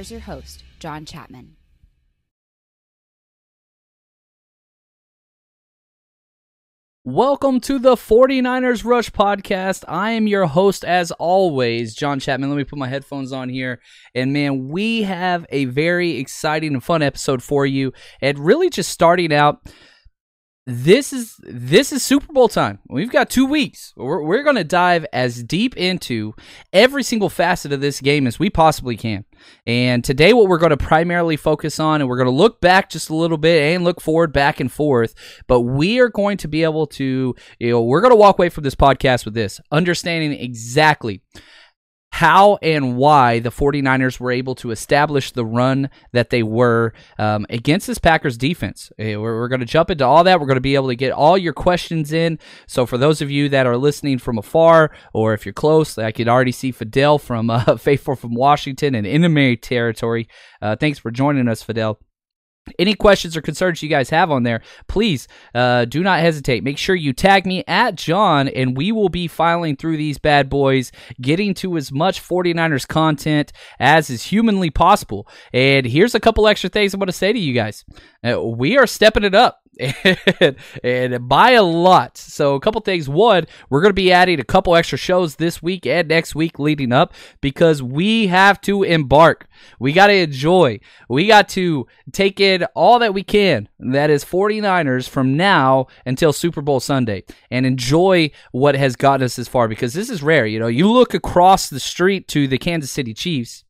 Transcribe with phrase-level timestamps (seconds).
[0.00, 1.56] Here's your host, John Chapman.
[7.04, 9.84] Welcome to the 49ers Rush podcast.
[9.86, 12.48] I am your host, as always, John Chapman.
[12.48, 13.82] Let me put my headphones on here.
[14.14, 17.92] And man, we have a very exciting and fun episode for you.
[18.22, 19.60] And really just starting out,
[20.66, 22.78] this is this is Super Bowl time.
[22.88, 23.94] We've got two weeks.
[23.96, 26.34] We're, we're going to dive as deep into
[26.72, 29.24] every single facet of this game as we possibly can.
[29.66, 32.90] And today, what we're going to primarily focus on, and we're going to look back
[32.90, 35.14] just a little bit and look forward, back and forth.
[35.46, 38.50] But we are going to be able to, you know, we're going to walk away
[38.50, 41.22] from this podcast with this understanding exactly
[42.20, 47.46] how and why the 49ers were able to establish the run that they were um,
[47.48, 48.92] against this Packers defense.
[48.98, 50.38] Eh, We're, we're going to jump into all that.
[50.38, 52.38] We're going to be able to get all your questions in.
[52.66, 56.12] So, for those of you that are listening from afar, or if you're close, I
[56.12, 60.28] could already see Fidel from uh, Faithful from Washington and enemy territory.
[60.60, 61.98] Uh, thanks for joining us, Fidel.
[62.78, 66.64] Any questions or concerns you guys have on there, please uh, do not hesitate.
[66.64, 70.48] Make sure you tag me at John, and we will be filing through these bad
[70.48, 75.28] boys, getting to as much 49ers content as is humanly possible.
[75.52, 77.84] And here's a couple extra things I'm going to say to you guys.
[78.24, 79.60] Uh, we are stepping it up.
[80.40, 82.16] And, and by a lot.
[82.18, 83.08] So, a couple things.
[83.08, 86.58] One, we're going to be adding a couple extra shows this week and next week
[86.58, 89.48] leading up because we have to embark.
[89.78, 90.80] We got to enjoy.
[91.08, 93.68] We got to take in all that we can.
[93.78, 99.36] That is 49ers from now until Super Bowl Sunday and enjoy what has gotten us
[99.36, 100.46] this far because this is rare.
[100.46, 103.64] You know, you look across the street to the Kansas City Chiefs.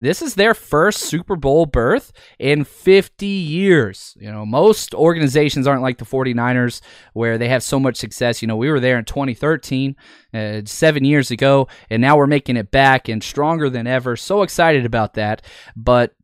[0.00, 4.14] This is their first Super Bowl berth in 50 years.
[4.20, 6.82] You know, most organizations aren't like the 49ers
[7.14, 8.42] where they have so much success.
[8.42, 9.96] You know, we were there in 2013,
[10.34, 14.16] uh, seven years ago, and now we're making it back and stronger than ever.
[14.16, 15.40] So excited about that.
[15.74, 16.14] But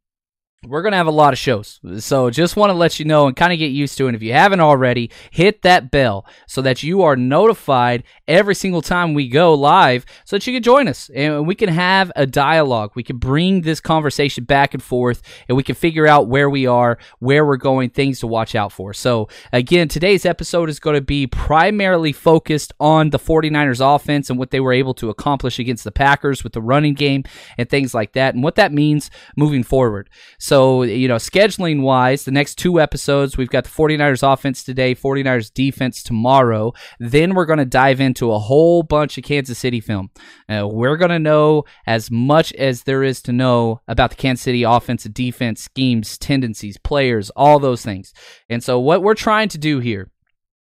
[0.65, 1.81] we're going to have a lot of shows.
[1.99, 4.11] So just want to let you know and kind of get used to it.
[4.11, 8.81] And if you haven't already, hit that bell so that you are notified every single
[8.81, 12.27] time we go live so that you can join us and we can have a
[12.27, 12.93] dialogue.
[12.95, 16.65] We can bring this conversation back and forth and we can figure out where we
[16.65, 18.95] are, where we're going, things to watch out for.
[18.95, 24.39] So again, today's episode is going to be primarily focused on the 49ers offense and
[24.39, 27.25] what they were able to accomplish against the Packers with the running game
[27.59, 30.09] and things like that and what that means moving forward.
[30.39, 34.95] So, you know, scheduling wise, the next two episodes, we've got the 49ers offense today,
[34.95, 36.73] 49ers defense tomorrow.
[36.99, 40.11] Then we're going to dive into a whole bunch of Kansas City film.
[40.49, 44.45] Uh, we're going to know as much as there is to know about the Kansas
[44.45, 48.13] City offense defense schemes, tendencies, players, all those things.
[48.51, 50.11] And so, what we're trying to do here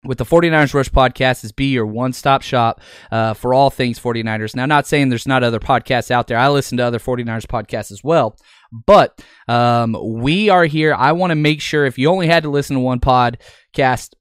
[0.03, 2.81] with the 49ers Rush podcast is be your one-stop shop
[3.11, 4.55] uh, for all things 49ers.
[4.55, 6.37] Now, not saying there's not other podcasts out there.
[6.37, 8.35] I listen to other 49ers podcasts as well.
[8.73, 10.95] But um, we are here.
[10.95, 14.13] I want to make sure if you only had to listen to one podcast,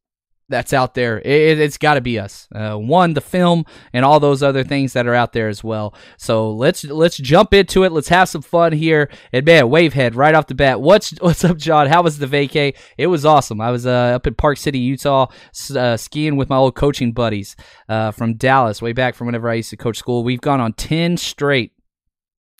[0.53, 1.21] that's out there.
[1.25, 2.47] It, has got to be us.
[2.55, 5.95] Uh, one, the film, and all those other things that are out there as well.
[6.19, 7.93] So let's let's jump into it.
[7.93, 9.09] Let's have some fun here.
[9.33, 10.81] And man, Wavehead right off the bat.
[10.81, 11.89] What's what's up, John?
[11.89, 12.77] How was the vacay?
[12.99, 13.61] It was awesome.
[13.61, 15.27] I was uh, up in Park City, Utah,
[15.75, 17.57] uh, skiing with my old coaching buddies
[17.89, 20.23] uh, from Dallas, way back from whenever I used to coach school.
[20.23, 21.73] We've gone on ten straight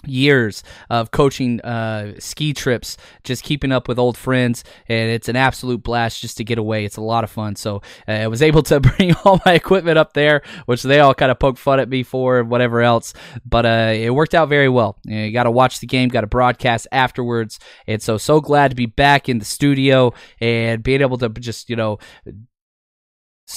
[0.07, 5.37] years of coaching uh, ski trips, just keeping up with old friends, and it's an
[5.37, 6.85] absolute blast just to get away.
[6.85, 7.57] It's a lot of fun.
[7.57, 11.15] So uh, I was able to bring all my equipment up there, which they all
[11.15, 13.15] kind of poke fun at me for, whatever else.
[13.45, 14.99] But uh, it worked out very well.
[15.05, 18.41] You, know, you got to watch the game, got to broadcast afterwards, and so so
[18.41, 21.99] glad to be back in the studio and being able to just you know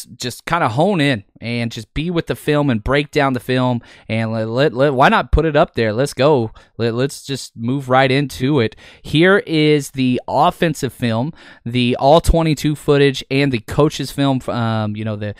[0.03, 3.39] just kind of hone in and just be with the film and break down the
[3.39, 5.93] film and let, let, let why not put it up there?
[5.93, 6.51] Let's go.
[6.77, 8.75] Let, let's just move right into it.
[9.01, 11.33] Here is the offensive film
[11.65, 15.35] the all 22 footage and the coaches film um you know the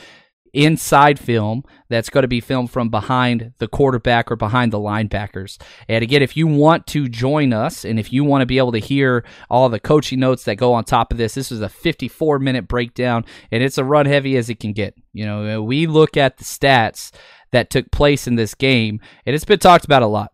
[0.55, 5.61] inside film that's going to be filmed from behind the quarterback or behind the linebackers.
[5.87, 8.71] And again, if you want to join us and if you want to be able
[8.71, 11.69] to hear all the coaching notes that go on top of this, this is a
[11.69, 14.95] 54 minute breakdown and it's a run heavy as it can get.
[15.13, 17.11] You know, uh, we look at the stats
[17.51, 20.31] that took place in this game and it's been talked about a lot.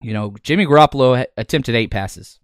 [0.00, 2.38] You know, Jimmy Garoppolo attempted eight passes.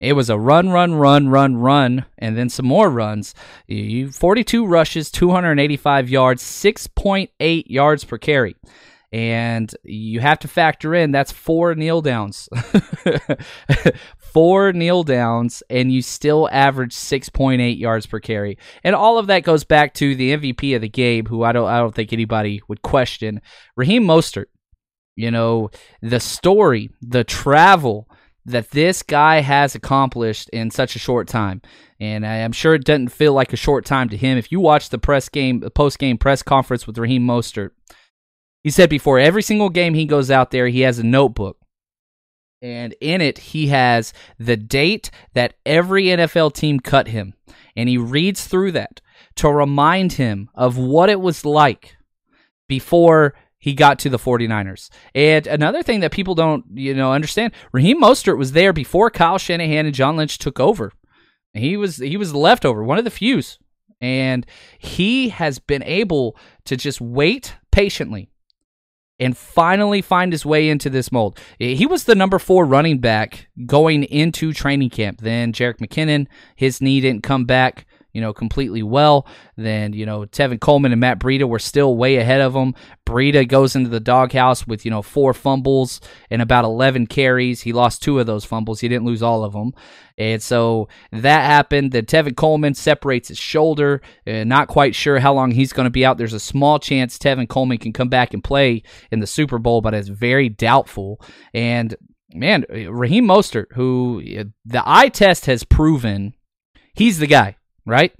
[0.00, 3.34] It was a run, run, run, run, run, and then some more runs.
[3.68, 8.56] 42 rushes, 285 yards, 6.8 yards per carry.
[9.12, 12.48] And you have to factor in that's four kneel downs.
[14.18, 18.56] four kneel downs, and you still average 6.8 yards per carry.
[18.84, 21.68] And all of that goes back to the MVP of the game, who I don't
[21.68, 23.42] I don't think anybody would question.
[23.76, 24.46] Raheem Mostert.
[25.16, 25.70] You know,
[26.00, 28.08] the story, the travel,
[28.46, 31.62] that this guy has accomplished in such a short time.
[31.98, 34.38] And I'm sure it doesn't feel like a short time to him.
[34.38, 37.70] If you watch the press game, post game press conference with Raheem Mostert,
[38.62, 41.58] he said before every single game he goes out there, he has a notebook.
[42.62, 47.34] And in it, he has the date that every NFL team cut him.
[47.74, 49.00] And he reads through that
[49.36, 51.96] to remind him of what it was like
[52.68, 54.88] before he got to the 49ers.
[55.14, 59.38] And another thing that people don't, you know, understand, Raheem Mostert was there before Kyle
[59.38, 60.92] Shanahan and John Lynch took over.
[61.52, 63.58] He was he was the leftover, one of the fews.
[64.00, 64.46] And
[64.78, 68.30] he has been able to just wait patiently
[69.18, 71.38] and finally find his way into this mold.
[71.58, 75.20] He was the number four running back going into training camp.
[75.20, 76.26] Then Jerick McKinnon,
[76.56, 79.26] his knee didn't come back you know, completely well.
[79.56, 82.74] Then, you know, Tevin Coleman and Matt Breida were still way ahead of him.
[83.06, 87.62] Breida goes into the doghouse with, you know, four fumbles and about 11 carries.
[87.62, 88.80] He lost two of those fumbles.
[88.80, 89.72] He didn't lose all of them.
[90.18, 91.92] And so that happened.
[91.92, 94.02] Then Tevin Coleman separates his shoulder.
[94.26, 96.18] Uh, not quite sure how long he's going to be out.
[96.18, 99.80] There's a small chance Tevin Coleman can come back and play in the Super Bowl,
[99.80, 101.20] but it's very doubtful.
[101.54, 101.96] And
[102.34, 106.34] man, Raheem Mostert, who uh, the eye test has proven
[106.94, 108.12] he's the guy right?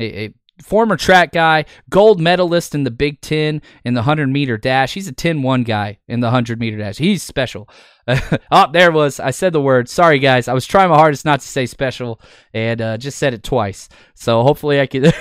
[0.00, 4.56] A, a, former track guy, gold medalist in the Big Ten in the 100 meter
[4.56, 4.94] dash.
[4.94, 6.98] He's a 10 1 guy in the 100 meter dash.
[6.98, 7.68] He's special.
[8.08, 9.20] oh, there was.
[9.20, 9.88] I said the word.
[9.88, 10.48] Sorry, guys.
[10.48, 12.20] I was trying my hardest not to say special
[12.52, 13.88] and uh, just said it twice.
[14.14, 15.06] So hopefully I can.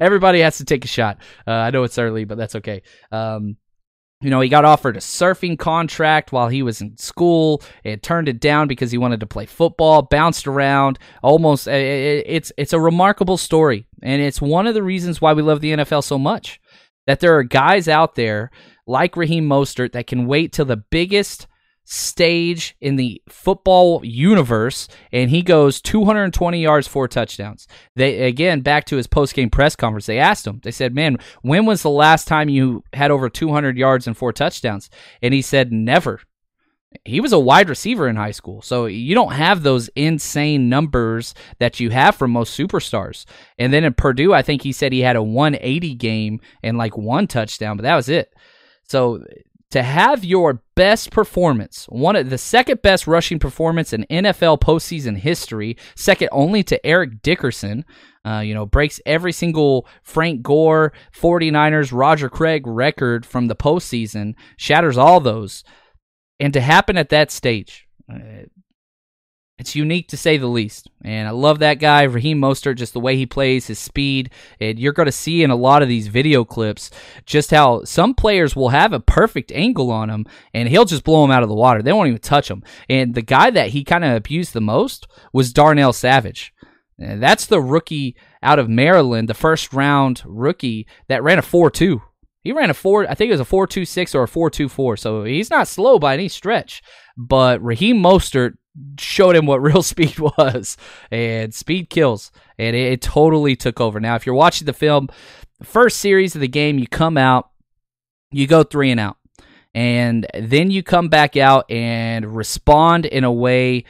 [0.00, 1.18] Everybody has to take a shot.
[1.46, 2.82] Uh, I know it's early, but that's okay.
[3.12, 3.56] Um,
[4.22, 8.28] you know, he got offered a surfing contract while he was in school and turned
[8.28, 13.38] it down because he wanted to play football, bounced around, almost it's it's a remarkable
[13.38, 16.60] story and it's one of the reasons why we love the NFL so much.
[17.06, 18.50] That there are guys out there
[18.86, 21.46] like Raheem Mostert that can wait till the biggest
[21.92, 27.66] stage in the football universe and he goes 220 yards four touchdowns.
[27.96, 31.66] They again back to his post-game press conference they asked him they said man when
[31.66, 34.88] was the last time you had over 200 yards and four touchdowns?
[35.20, 36.20] And he said never.
[37.04, 41.34] He was a wide receiver in high school so you don't have those insane numbers
[41.58, 43.24] that you have from most superstars.
[43.58, 46.96] And then in purdue i think he said he had a 180 game and like
[46.96, 48.32] one touchdown but that was it.
[48.86, 49.24] So
[49.70, 55.16] to have your best performance, one of the second best rushing performance in NFL postseason
[55.16, 57.84] history, second only to Eric Dickerson,
[58.24, 64.34] uh, you know, breaks every single Frank Gore, 49ers, Roger Craig record from the postseason,
[64.56, 65.64] shatters all those.
[66.40, 68.44] And to happen at that stage, uh,
[69.60, 70.88] it's unique to say the least.
[71.04, 74.30] And I love that guy, Raheem Mostert, just the way he plays, his speed.
[74.58, 76.90] And you're going to see in a lot of these video clips
[77.26, 80.24] just how some players will have a perfect angle on him
[80.54, 81.82] and he'll just blow him out of the water.
[81.82, 82.62] They won't even touch him.
[82.88, 86.54] And the guy that he kind of abused the most was Darnell Savage.
[86.98, 91.70] And that's the rookie out of Maryland, the first round rookie that ran a 4
[91.70, 92.00] 2.
[92.42, 94.48] He ran a four, I think it was a four two six or a four
[94.48, 94.96] two four.
[94.96, 96.82] So he's not slow by any stretch.
[97.14, 98.54] But Raheem Mostert
[98.98, 100.76] showed him what real speed was,
[101.10, 104.00] and speed kills, and it, it totally took over.
[104.00, 105.08] Now, if you're watching the film,
[105.62, 107.50] first series of the game, you come out,
[108.30, 109.16] you go three and out,
[109.74, 113.84] and then you come back out and respond in a way.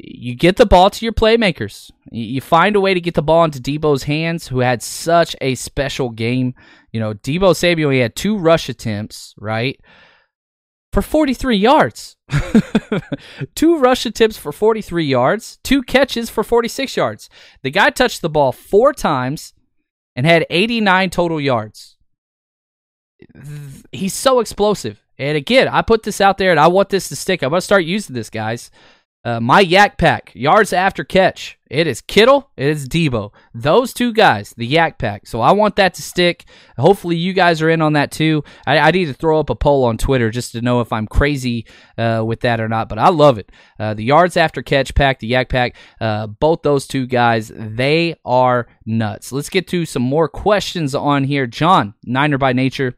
[0.00, 1.90] You get the ball to your playmakers.
[2.12, 5.56] You find a way to get the ball into Deebo's hands, who had such a
[5.56, 6.54] special game.
[6.92, 9.80] You know, Deebo Samuel, he had two rush attempts, right?
[10.92, 12.16] For 43 yards.
[13.54, 17.28] two rush attempts for 43 yards, two catches for 46 yards.
[17.62, 19.52] The guy touched the ball four times
[20.16, 21.96] and had 89 total yards.
[23.92, 25.04] He's so explosive.
[25.18, 27.42] And again, I put this out there and I want this to stick.
[27.42, 28.70] I'm going to start using this, guys.
[29.24, 31.58] Uh, my Yak Pack, yards after catch.
[31.68, 33.32] It is Kittle, it is Deebo.
[33.52, 35.26] Those two guys, the Yak Pack.
[35.26, 36.44] So I want that to stick.
[36.78, 38.44] Hopefully you guys are in on that too.
[38.66, 41.06] I, I need to throw up a poll on Twitter just to know if I'm
[41.06, 41.66] crazy
[41.98, 43.50] uh, with that or not, but I love it.
[43.78, 48.14] Uh, the yards after catch pack, the Yak Pack, uh, both those two guys, they
[48.24, 49.32] are nuts.
[49.32, 51.46] Let's get to some more questions on here.
[51.46, 52.96] John, Niner by nature.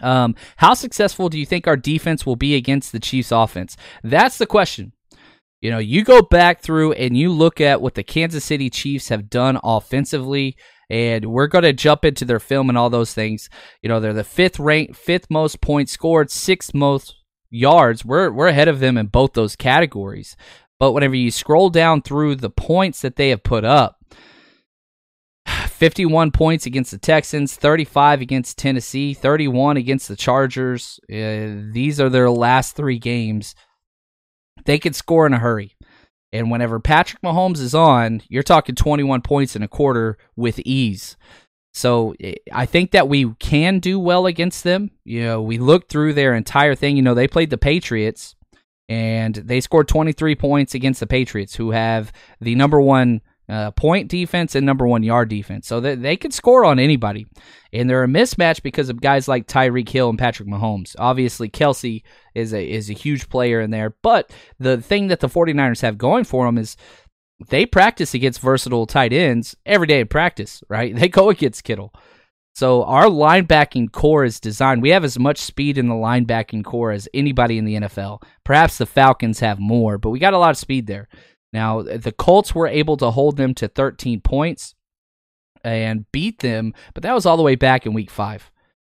[0.00, 3.76] Um, how successful do you think our defense will be against the Chiefs offense?
[4.02, 4.92] That's the question.
[5.64, 9.08] You know, you go back through and you look at what the Kansas City Chiefs
[9.08, 10.58] have done offensively,
[10.90, 13.48] and we're going to jump into their film and all those things.
[13.80, 17.14] You know, they're the fifth ranked, fifth most points scored, sixth most
[17.48, 18.04] yards.
[18.04, 20.36] We're we're ahead of them in both those categories.
[20.78, 24.04] But whenever you scroll down through the points that they have put up,
[25.48, 31.00] 51 points against the Texans, 35 against Tennessee, 31 against the Chargers.
[31.10, 33.54] Uh, these are their last three games
[34.64, 35.74] they can score in a hurry.
[36.32, 41.16] And whenever Patrick Mahomes is on, you're talking 21 points in a quarter with ease.
[41.72, 44.90] So eh, I think that we can do well against them.
[45.04, 46.96] You know, we looked through their entire thing.
[46.96, 48.34] You know, they played the Patriots
[48.88, 54.08] and they scored 23 points against the Patriots, who have the number one uh, point
[54.08, 55.66] defense and number one yard defense.
[55.66, 57.26] So they, they can score on anybody.
[57.72, 60.94] And they're a mismatch because of guys like Tyreek Hill and Patrick Mahomes.
[60.98, 62.02] Obviously, Kelce
[62.34, 63.94] is a, is a huge player in there.
[64.02, 66.76] But the thing that the 49ers have going for them is
[67.48, 70.94] they practice against versatile tight ends every day in practice, right?
[71.04, 71.92] They go against Kittle.
[72.54, 74.80] So our linebacking corps is designed.
[74.80, 78.22] We have as much speed in the linebacking corps as anybody in the NFL.
[78.44, 81.08] Perhaps the Falcons have more, but we got a lot of speed there.
[81.54, 84.74] Now, the Colts were able to hold them to 13 points
[85.62, 88.50] and beat them, but that was all the way back in week five.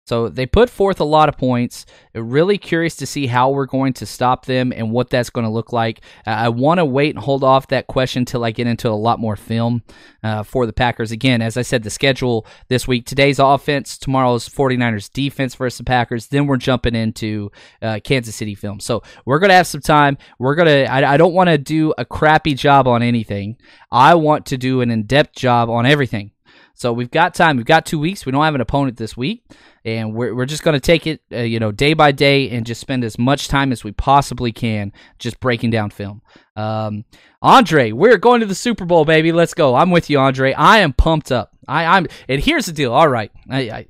[0.06, 1.84] So they put forth a lot of points.
[2.14, 5.50] Really curious to see how we're going to stop them and what that's going to
[5.50, 6.00] look like.
[6.24, 9.18] I want to wait and hold off that question until I get into a lot
[9.18, 9.82] more film
[10.22, 11.10] uh, for the Packers.
[11.10, 15.84] Again, as I said, the schedule this week today's offense, tomorrow's 49ers defense versus the
[15.84, 16.28] Packers.
[16.28, 17.50] Then we're jumping into
[17.82, 18.78] uh, Kansas City film.
[18.78, 20.18] So we're going to have some time.
[20.38, 23.56] We're going to, I don't want to do a crappy job on anything.
[23.90, 26.30] I want to do an in depth job on everything.
[26.76, 27.56] So we've got time.
[27.56, 28.26] We've got two weeks.
[28.26, 29.44] We don't have an opponent this week,
[29.84, 32.66] and we're we're just going to take it, uh, you know, day by day, and
[32.66, 36.20] just spend as much time as we possibly can just breaking down film.
[36.54, 37.06] Um,
[37.40, 39.32] Andre, we're going to the Super Bowl, baby.
[39.32, 39.74] Let's go.
[39.74, 40.52] I'm with you, Andre.
[40.52, 41.56] I am pumped up.
[41.66, 42.92] I, I'm, and here's the deal.
[42.92, 43.86] All right, I, I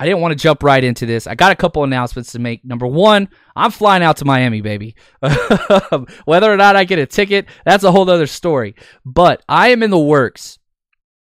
[0.00, 1.26] I didn't want to jump right into this.
[1.26, 2.64] I got a couple announcements to make.
[2.64, 4.94] Number one, I'm flying out to Miami, baby.
[6.24, 8.76] Whether or not I get a ticket, that's a whole other story.
[9.04, 10.58] But I am in the works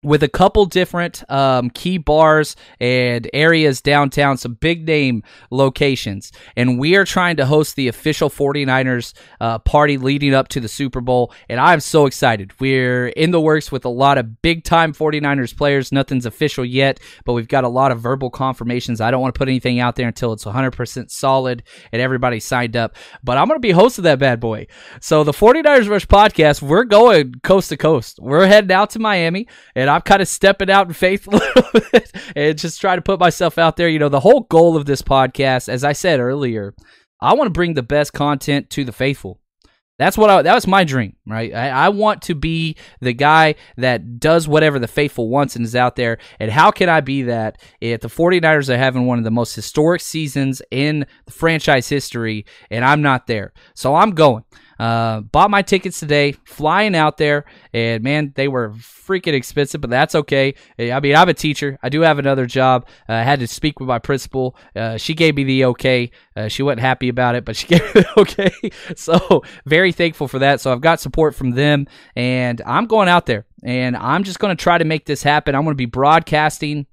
[0.03, 6.31] with a couple different um, key bars and areas downtown, some big name locations.
[6.55, 10.67] And we are trying to host the official 49ers uh, party leading up to the
[10.67, 11.31] Super Bowl.
[11.50, 12.51] And I'm so excited.
[12.60, 15.91] We're in the works with a lot of big time 49ers players.
[15.91, 19.01] Nothing's official yet, but we've got a lot of verbal confirmations.
[19.01, 22.75] I don't want to put anything out there until it's 100% solid and everybody signed
[22.75, 22.96] up.
[23.24, 24.65] But I'm going to be hosting that bad boy.
[25.00, 28.17] So the 49ers Rush podcast, we're going coast to coast.
[28.20, 31.82] We're heading out to Miami and I'm kind of stepping out in faith a little
[31.92, 33.90] bit and just trying to put myself out there.
[33.90, 36.74] You know, the whole goal of this podcast, as I said earlier,
[37.20, 39.40] I want to bring the best content to the faithful.
[40.02, 41.54] That's what I, that was my dream, right?
[41.54, 45.76] I, I, want to be the guy that does whatever the faithful wants and is
[45.76, 46.18] out there.
[46.40, 49.54] And how can I be that if the 49ers are having one of the most
[49.54, 53.54] historic seasons in the franchise history and I'm not there?
[53.76, 54.44] So I'm going.
[54.82, 59.92] Uh, bought my tickets today, flying out there, and man, they were freaking expensive, but
[59.92, 60.56] that's okay.
[60.80, 61.78] I mean, I'm a teacher.
[61.84, 62.88] I do have another job.
[63.08, 64.56] Uh, I had to speak with my principal.
[64.76, 66.10] Uh, she gave me the okay.
[66.36, 68.52] Uh, she wasn't happy about it, but she gave it okay.
[68.96, 70.62] So very thankful for that.
[70.62, 71.86] So I've got support from them,
[72.16, 75.54] and I'm going out there, and I'm just going to try to make this happen.
[75.54, 76.88] I'm going to be broadcasting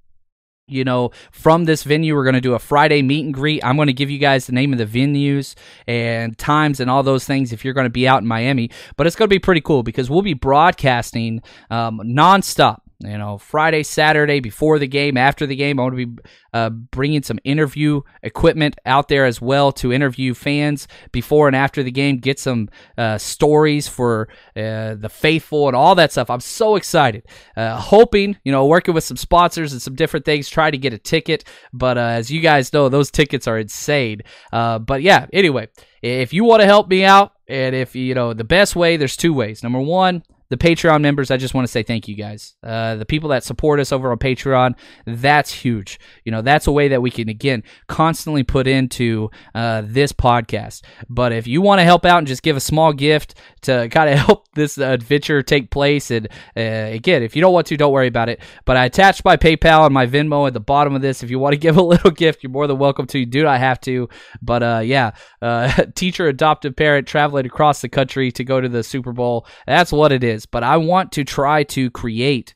[0.68, 3.64] you know, from this venue, we're going to do a Friday meet and greet.
[3.64, 5.54] I'm going to give you guys the name of the venues
[5.86, 8.70] and times and all those things if you're going to be out in Miami.
[8.96, 13.38] But it's going to be pretty cool because we'll be broadcasting um, nonstop you know,
[13.38, 15.78] Friday, Saturday, before the game, after the game.
[15.78, 20.34] I want to be uh, bringing some interview equipment out there as well to interview
[20.34, 25.76] fans before and after the game, get some uh, stories for uh, the faithful and
[25.76, 26.28] all that stuff.
[26.28, 27.24] I'm so excited.
[27.56, 30.92] Uh, hoping, you know, working with some sponsors and some different things, try to get
[30.92, 31.44] a ticket.
[31.72, 34.22] But uh, as you guys know, those tickets are insane.
[34.52, 35.68] Uh, but yeah, anyway,
[36.02, 39.16] if you want to help me out, and if, you know, the best way, there's
[39.16, 39.62] two ways.
[39.62, 42.54] Number one, the Patreon members, I just want to say thank you guys.
[42.62, 44.74] Uh, the people that support us over on Patreon,
[45.06, 46.00] that's huge.
[46.24, 50.82] You know, that's a way that we can, again, constantly put into uh, this podcast.
[51.08, 54.08] But if you want to help out and just give a small gift to kind
[54.08, 57.92] of help this adventure take place, and uh, again, if you don't want to, don't
[57.92, 58.40] worry about it.
[58.64, 61.22] But I attached my PayPal and my Venmo at the bottom of this.
[61.22, 63.18] If you want to give a little gift, you're more than welcome to.
[63.18, 64.08] You do not have to.
[64.40, 65.10] But uh, yeah,
[65.42, 69.46] uh, teacher, adoptive parent, traveling across the country to go to the Super Bowl.
[69.66, 72.54] That's what it is is, but I want to try to create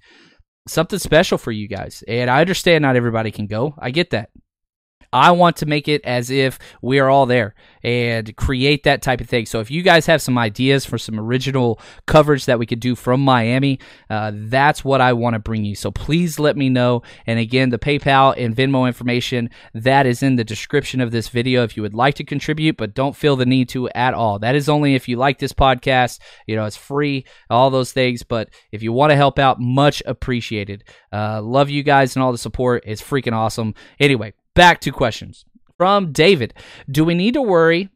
[0.66, 2.02] something special for you guys.
[2.08, 3.74] And I understand not everybody can go.
[3.78, 4.30] I get that.
[5.12, 9.20] I want to make it as if we are all there and create that type
[9.20, 9.46] of thing.
[9.46, 12.94] So if you guys have some ideas for some original coverage that we could do
[12.94, 13.78] from Miami,
[14.08, 15.74] uh, that's what I want to bring you.
[15.74, 17.02] So please let me know.
[17.26, 21.64] And again, the PayPal and Venmo information that is in the description of this video
[21.64, 24.38] if you would like to contribute, but don't feel the need to at all.
[24.38, 26.20] That is only if you like this podcast.
[26.46, 28.22] You know, it's free, all those things.
[28.22, 30.84] But if you want to help out, much appreciated.
[31.12, 32.84] Uh, love you guys and all the support.
[32.86, 33.74] It's freaking awesome.
[33.98, 35.44] Anyway, back to questions
[35.76, 36.54] from David.
[36.90, 37.88] Do we need to worry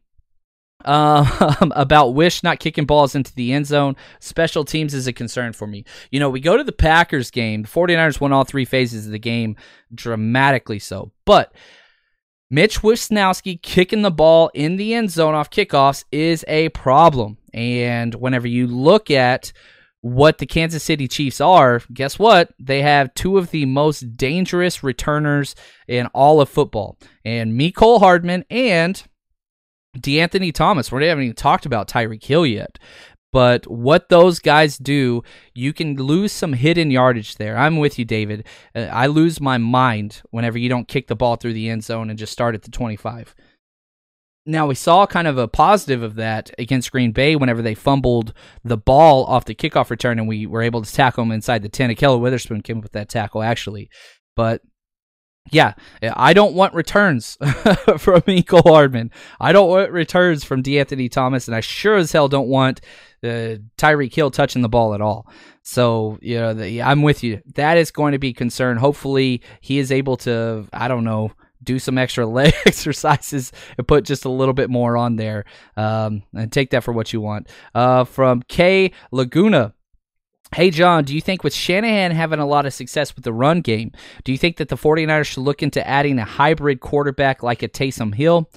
[0.85, 3.95] uh, about Wish not kicking balls into the end zone.
[4.19, 5.85] Special teams is a concern for me.
[6.11, 7.63] You know, we go to the Packers game.
[7.63, 9.55] The 49ers won all three phases of the game,
[9.93, 11.11] dramatically so.
[11.25, 11.53] But
[12.49, 17.37] Mitch Wishnowsky kicking the ball in the end zone off kickoffs is a problem.
[17.53, 19.51] And whenever you look at
[20.13, 22.51] what the Kansas City Chiefs are, guess what?
[22.59, 25.53] They have two of the most dangerous returners
[25.87, 26.97] in all of football.
[27.25, 29.03] And Mecole Hardman and
[29.97, 30.91] DeAnthony Thomas.
[30.91, 32.79] We haven't even talked about Tyreek Hill yet.
[33.33, 37.57] But what those guys do, you can lose some hidden yardage there.
[37.57, 38.47] I'm with you, David.
[38.73, 42.09] Uh, I lose my mind whenever you don't kick the ball through the end zone
[42.09, 43.35] and just start at the 25.
[44.47, 48.33] Now we saw kind of a positive of that against Green Bay whenever they fumbled
[48.63, 51.69] the ball off the kickoff return and we were able to tackle them inside the
[51.69, 51.91] 10.
[51.91, 53.89] Ahkello Witherspoon came up with that tackle actually.
[54.35, 54.61] But
[55.51, 57.35] yeah, I don't want returns
[57.97, 59.11] from Mecole Hardman.
[59.39, 62.81] I don't want returns from DeAnthony Thomas, and I sure as hell don't want
[63.23, 65.29] uh, Tyreek Hill touching the ball at all.
[65.63, 67.41] So, you know, the, I'm with you.
[67.55, 68.77] That is going to be concern.
[68.77, 71.31] Hopefully, he is able to, I don't know,
[71.67, 75.45] do some extra leg exercises and put just a little bit more on there.
[75.75, 77.47] Um, and take that for what you want.
[77.75, 79.75] Uh, from K Laguna.
[80.55, 83.59] Hey, John, do you think with Shanahan having a lot of success with the run
[83.59, 83.91] game,
[84.23, 87.67] do you think that the 49ers should look into adding a hybrid quarterback like a
[87.67, 88.49] Taysom Hill?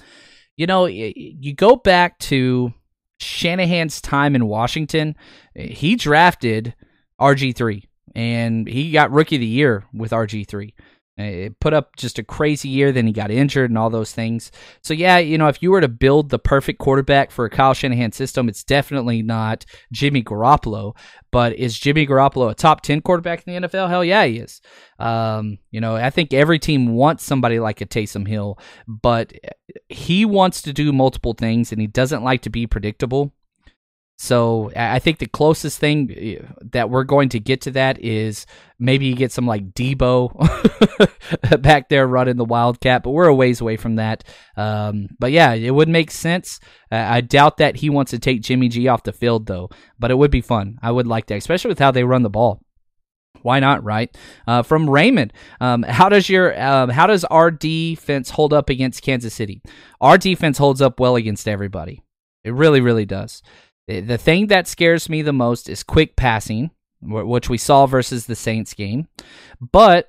[0.55, 2.73] You know, you go back to
[3.19, 5.17] Shanahan's time in Washington,
[5.53, 6.75] he drafted
[7.19, 7.83] RG3
[8.15, 10.73] and he got rookie of the year with RG3.
[11.17, 12.91] It put up just a crazy year.
[12.91, 14.51] Then he got injured and all those things.
[14.81, 17.73] So yeah, you know, if you were to build the perfect quarterback for a Kyle
[17.73, 20.95] Shanahan system, it's definitely not Jimmy Garoppolo.
[21.31, 23.89] But is Jimmy Garoppolo a top ten quarterback in the NFL?
[23.89, 24.61] Hell yeah, he is.
[24.99, 29.33] Um, you know, I think every team wants somebody like a Taysom Hill, but
[29.89, 33.33] he wants to do multiple things and he doesn't like to be predictable.
[34.21, 38.45] So I think the closest thing eh, that we're going to get to that is
[38.77, 43.61] maybe you get some like Deebo back there running the Wildcat, but we're a ways
[43.61, 44.23] away from that.
[44.55, 46.59] Um, but yeah, it would make sense.
[46.91, 50.11] Uh, I doubt that he wants to take Jimmy G off the field though, but
[50.11, 50.77] it would be fun.
[50.83, 52.61] I would like that, especially with how they run the ball.
[53.41, 54.15] Why not, right?
[54.45, 59.01] Uh, from Raymond, um, how does your um, how does our defense hold up against
[59.01, 59.63] Kansas City?
[59.99, 62.03] Our defense holds up well against everybody.
[62.43, 63.41] It really, really does.
[63.87, 68.35] The thing that scares me the most is quick passing, which we saw versus the
[68.35, 69.07] Saints game.
[69.59, 70.07] But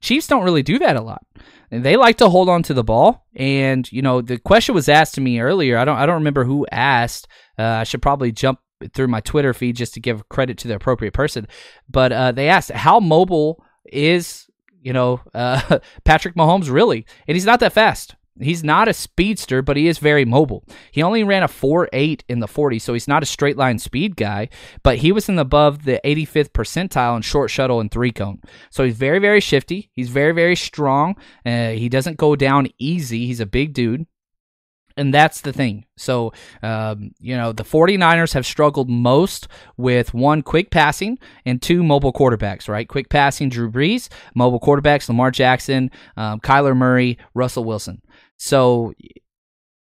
[0.00, 1.24] Chiefs don't really do that a lot.
[1.70, 3.26] they like to hold on to the ball.
[3.34, 5.78] And you know, the question was asked to me earlier.
[5.78, 7.28] I don't I don't remember who asked.
[7.58, 8.60] Uh, I should probably jump
[8.94, 11.46] through my Twitter feed just to give credit to the appropriate person.
[11.88, 14.46] But uh, they asked how mobile is
[14.80, 18.16] you know uh, Patrick Mahomes really, and he's not that fast.
[18.42, 20.64] He's not a speedster, but he is very mobile.
[20.90, 24.16] He only ran a 4.8 in the 40, so he's not a straight line speed
[24.16, 24.48] guy,
[24.82, 28.40] but he was in above the 85th percentile in short shuttle and three cone.
[28.70, 29.90] So he's very, very shifty.
[29.92, 31.16] He's very, very strong.
[31.44, 33.26] Uh, he doesn't go down easy.
[33.26, 34.06] He's a big dude.
[34.96, 35.86] And that's the thing.
[35.96, 41.82] So, um, you know, the 49ers have struggled most with one, quick passing, and two,
[41.82, 42.86] mobile quarterbacks, right?
[42.86, 48.02] Quick passing, Drew Brees, mobile quarterbacks, Lamar Jackson, um, Kyler Murray, Russell Wilson.
[48.42, 48.92] So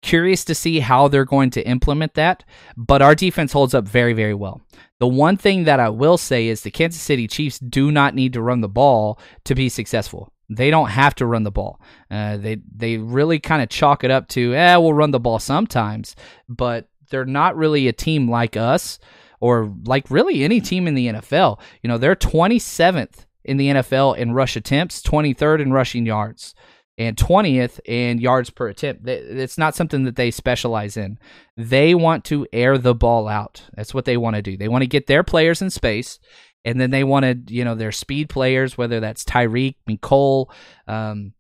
[0.04, 2.44] curious to see how they're going to implement that,
[2.78, 4.62] but our defense holds up very, very well.
[5.00, 8.34] The one thing that I will say is the Kansas City Chiefs do not need
[8.34, 10.32] to run the ball to be successful.
[10.48, 11.82] They don't have to run the ball.
[12.12, 15.40] Uh, they they really kind of chalk it up to, eh, we'll run the ball
[15.40, 16.16] sometimes,
[16.48, 19.00] but they're not really a team like us
[19.40, 21.60] or like really any team in the NFL.
[21.82, 26.54] You know, they're 27th in the NFL in rush attempts, 23rd in rushing yards
[26.98, 29.08] and 20th in yards per attempt.
[29.08, 31.20] It's not something that they specialize in.
[31.58, 33.64] They want to air the ball out.
[33.74, 34.58] That's what they want to do.
[34.58, 36.20] They want to get their players in space,
[36.64, 40.50] and then they wanted, you know, their speed players, whether that's Tyreek, Mecole,
[40.88, 41.34] um,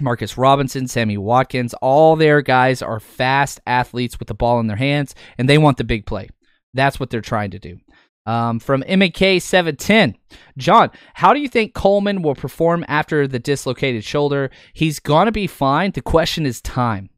[0.00, 4.76] Marcus Robinson, Sammy Watkins, all their guys are fast athletes with the ball in their
[4.76, 6.28] hands, and they want the big play.
[6.74, 7.78] That's what they're trying to do.
[8.26, 10.14] Um, from MK 710.
[10.58, 14.50] John, how do you think Coleman will perform after the dislocated shoulder?
[14.74, 15.92] He's going to be fine.
[15.92, 17.08] The question is time.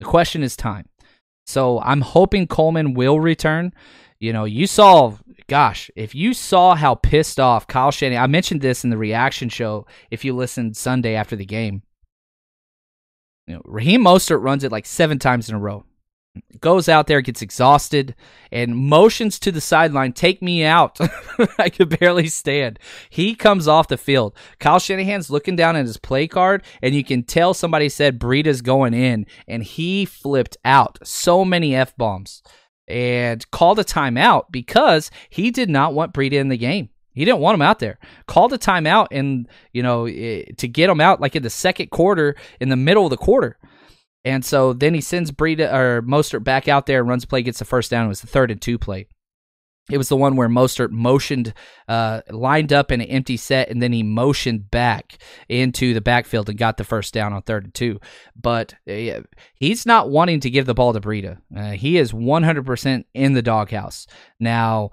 [0.00, 0.86] The question is time.
[1.46, 3.72] So I'm hoping Coleman will return.
[4.20, 5.16] You know, you saw,
[5.48, 9.48] gosh, if you saw how pissed off Kyle Shanahan, I mentioned this in the reaction
[9.48, 11.82] show if you listened Sunday after the game.
[13.46, 15.84] You know, Raheem Mostert runs it like seven times in a row
[16.60, 18.14] goes out there, gets exhausted,
[18.52, 20.98] and motions to the sideline, take me out.
[21.58, 22.78] I could barely stand.
[23.08, 24.34] He comes off the field.
[24.58, 28.62] Kyle Shanahan's looking down at his play card, and you can tell somebody said Breida's
[28.62, 30.98] going in, and he flipped out.
[31.02, 32.42] So many F bombs.
[32.88, 36.88] And called a timeout because he did not want Breida in the game.
[37.12, 38.00] He didn't want him out there.
[38.26, 41.90] Called a timeout and, you know, eh, to get him out like in the second
[41.90, 43.58] quarter, in the middle of the quarter.
[44.24, 47.64] And so then he sends Breida or Mostert back out there runs play, gets the
[47.64, 48.06] first down.
[48.06, 49.06] It was the third and two play.
[49.90, 51.52] It was the one where Mostert motioned,
[51.88, 56.48] uh, lined up in an empty set, and then he motioned back into the backfield
[56.48, 57.98] and got the first down on third and two.
[58.40, 59.22] But uh,
[59.54, 61.38] he's not wanting to give the ball to Breida.
[61.56, 64.06] Uh, he is 100% in the doghouse.
[64.38, 64.90] Now,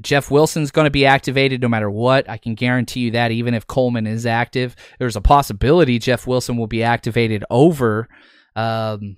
[0.00, 2.28] Jeff Wilson's going to be activated no matter what.
[2.30, 6.56] I can guarantee you that, even if Coleman is active, there's a possibility Jeff Wilson
[6.56, 8.08] will be activated over
[8.58, 9.16] um,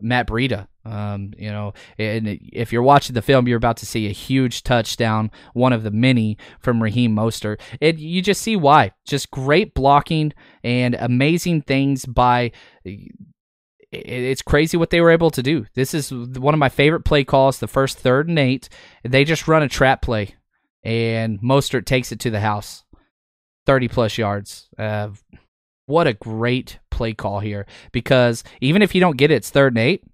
[0.00, 0.68] Matt Breida.
[0.84, 4.64] Um, you know, and if you're watching the film, you're about to see a huge
[4.64, 7.60] touchdown, one of the many from Raheem Mostert.
[7.80, 8.92] And you just see why.
[9.06, 10.32] Just great blocking
[10.64, 12.50] and amazing things by.
[13.92, 15.66] It's crazy what they were able to do.
[15.74, 17.58] This is one of my favorite play calls.
[17.60, 18.68] The first third and eight,
[19.04, 20.34] they just run a trap play,
[20.82, 22.84] and Mostert takes it to the house,
[23.66, 24.68] thirty plus yards.
[24.76, 25.10] Uh,
[25.86, 29.72] what a great play call here because even if you don't get it, it's third
[29.72, 30.04] and eight.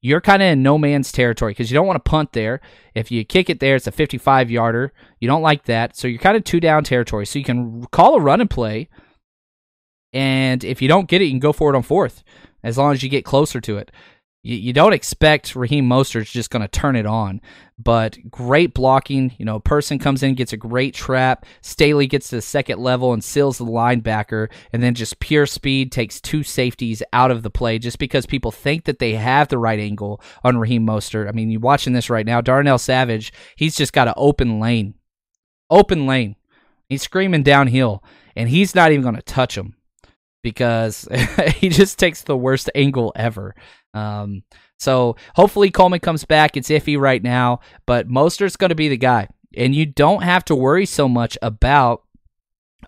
[0.00, 2.60] You're kind of in no man's territory because you don't want to punt there.
[2.92, 4.92] If you kick it there, it's a 55 yarder.
[5.20, 5.96] You don't like that.
[5.96, 7.24] So you're kind of two down territory.
[7.24, 8.88] So you can call a run and play.
[10.12, 12.24] And if you don't get it, you can go for it on fourth
[12.64, 13.92] as long as you get closer to it
[14.42, 17.40] you, you don't expect Raheem Mostert's just going to turn it on,
[17.78, 19.34] but great blocking.
[19.38, 21.46] You know, person comes in, gets a great trap.
[21.60, 25.92] Staley gets to the second level and seals the linebacker, and then just pure speed
[25.92, 29.58] takes two safeties out of the play just because people think that they have the
[29.58, 31.28] right angle on Raheem Mostert.
[31.28, 32.40] I mean, you're watching this right now.
[32.40, 34.94] Darnell Savage, he's just got an open lane.
[35.70, 36.36] Open lane.
[36.88, 38.02] He's screaming downhill,
[38.36, 39.76] and he's not even going to touch him
[40.42, 41.08] because
[41.56, 43.54] he just takes the worst angle ever.
[43.94, 44.42] Um,
[44.78, 46.56] so hopefully Coleman comes back.
[46.56, 49.28] It's iffy right now, but Mostert's going to be the guy.
[49.56, 52.02] And you don't have to worry so much about,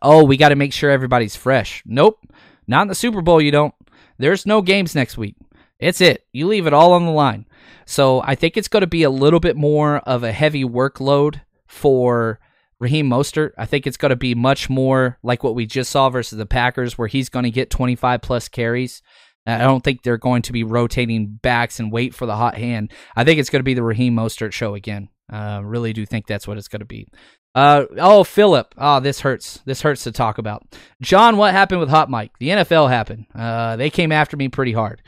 [0.03, 1.83] oh, we got to make sure everybody's fresh.
[1.87, 2.19] Nope.
[2.67, 3.75] Not in the Super Bowl, you don't.
[4.19, 5.37] There's no games next week.
[5.79, 6.27] It's it.
[6.33, 7.47] You leave it all on the line.
[7.85, 11.43] So I think it's going to be a little bit more of a heavy workload
[11.67, 12.41] for
[12.85, 13.53] Raheem Mostert.
[13.57, 16.47] I think it's going to be much more like what we just saw versus the
[16.47, 19.03] Packers, where he's going to get 25 plus carries.
[19.47, 22.93] I don't think they're going to be rotating backs and wait for the hot hand.
[23.17, 25.09] I think it's going to be the Raheem Mostert show again.
[25.33, 27.09] Uh, really do think that's what it's going to be.
[27.55, 28.75] Uh, oh, Philip.
[28.77, 29.61] Oh, this hurts.
[29.65, 30.63] This hurts to talk about.
[31.01, 32.33] John, what happened with Hot Mic?
[32.39, 33.27] The NFL happened.
[33.35, 35.03] Uh, they came after me pretty hard.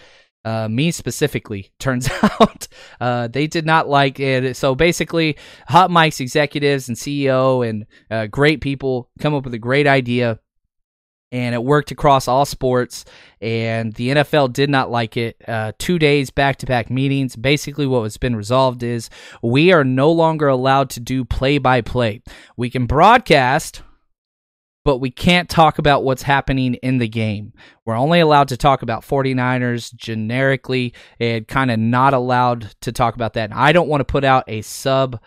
[0.46, 2.68] Uh, me specifically, turns out,
[3.00, 4.56] uh, they did not like it.
[4.56, 9.58] So basically, Hot Mic's executives and CEO and uh, great people come up with a
[9.58, 10.38] great idea
[11.32, 13.04] and it worked across all sports.
[13.40, 15.36] And the NFL did not like it.
[15.46, 17.36] Uh, two days back to back meetings.
[17.36, 19.10] Basically, what has been resolved is
[19.42, 22.22] we are no longer allowed to do play by play.
[22.56, 23.82] We can broadcast.
[24.86, 27.52] But we can't talk about what's happening in the game.
[27.84, 33.16] We're only allowed to talk about 49ers generically and kind of not allowed to talk
[33.16, 33.50] about that.
[33.50, 35.20] And I don't want to put out a sub,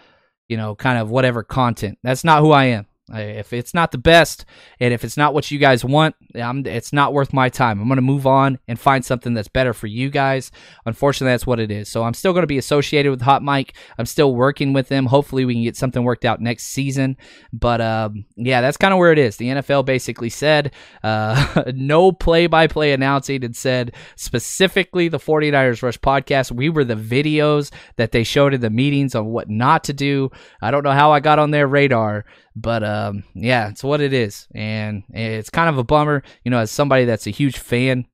[0.48, 2.00] you know, kind of whatever content.
[2.04, 2.86] That's not who I am.
[3.12, 4.46] If it's not the best,
[4.80, 7.82] and if it's not what you guys want, I'm, it's not worth my time.
[7.82, 10.52] I'm going to move on and find something that's better for you guys.
[10.86, 11.90] Unfortunately, that's what it is.
[11.90, 13.74] So I'm still going to be associated with Hot Mic.
[13.98, 15.06] I'm still working with them.
[15.06, 17.18] Hopefully, we can get something worked out next season.
[17.52, 19.38] But um, yeah, that's kind of where it is.
[19.38, 25.82] The NFL basically said uh, no play by play announcing and said specifically the 49ers
[25.82, 26.52] Rush podcast.
[26.52, 30.32] We were the videos that they showed in the meetings on what not to do.
[30.62, 32.26] I don't know how I got on their radar.
[32.62, 36.24] But um, yeah, it's what it is, and it's kind of a bummer.
[36.44, 38.06] You know, as somebody that's a huge fan,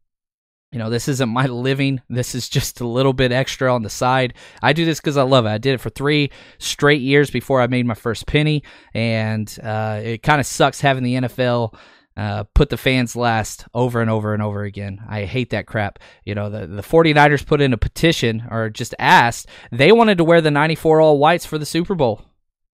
[0.71, 2.01] you know, this isn't my living.
[2.09, 4.35] This is just a little bit extra on the side.
[4.61, 5.49] I do this because I love it.
[5.49, 10.01] I did it for three straight years before I made my first penny, and uh,
[10.03, 11.75] it kind of sucks having the NFL.
[12.17, 15.03] Uh, put the fans last over and over and over again.
[15.05, 15.99] I hate that crap.
[16.23, 20.23] You know, the, the 49ers put in a petition or just asked, they wanted to
[20.23, 22.21] wear the 94 all whites for the Super Bowl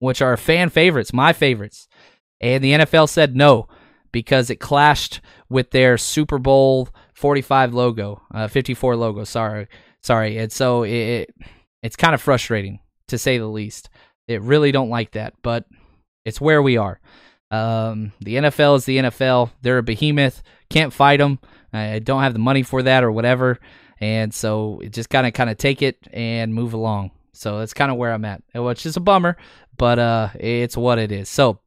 [0.02, 1.86] which are fan favorites, my favorites.
[2.40, 3.68] And the NFL said no
[4.10, 9.22] because it clashed with their Super Bowl 45 logo, uh, 54 logo.
[9.22, 9.68] Sorry,
[10.02, 10.38] sorry.
[10.38, 11.32] And so it,
[11.84, 13.90] it's kind of frustrating to say the least.
[14.26, 15.66] It really don't like that, but
[16.24, 17.00] it's where we are.
[17.52, 19.52] Um, the NFL is the NFL.
[19.62, 20.42] They're a behemoth.
[20.68, 21.38] Can't fight them.
[21.72, 23.60] I don't have the money for that or whatever.
[24.00, 27.12] And so just kind of kind of take it and move along.
[27.34, 29.36] So that's kind of where I'm at, which is a bummer
[29.76, 31.28] but uh, it's what it is.
[31.28, 31.60] So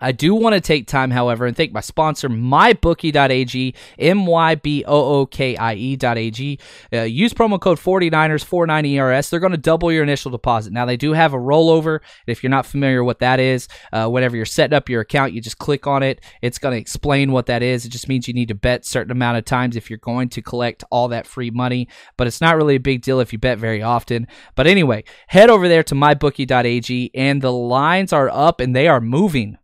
[0.00, 4.84] I do want to take time, however, and thank my sponsor, mybookie.ag, M Y B
[4.86, 6.58] O O K I E.ag.
[6.92, 9.28] Uh, use promo code 49ers, 49ERS.
[9.28, 10.72] They're going to double your initial deposit.
[10.72, 11.98] Now, they do have a rollover.
[12.28, 15.40] If you're not familiar what that is, uh, whenever you're setting up your account, you
[15.40, 16.20] just click on it.
[16.42, 17.84] It's going to explain what that is.
[17.84, 20.42] It just means you need to bet certain amount of times if you're going to
[20.42, 23.58] collect all that free money, but it's not really a big deal if you bet
[23.58, 24.28] very often.
[24.54, 29.00] But anyway, head over there to mybookie.ag, and the lines are up and they are
[29.00, 29.58] moving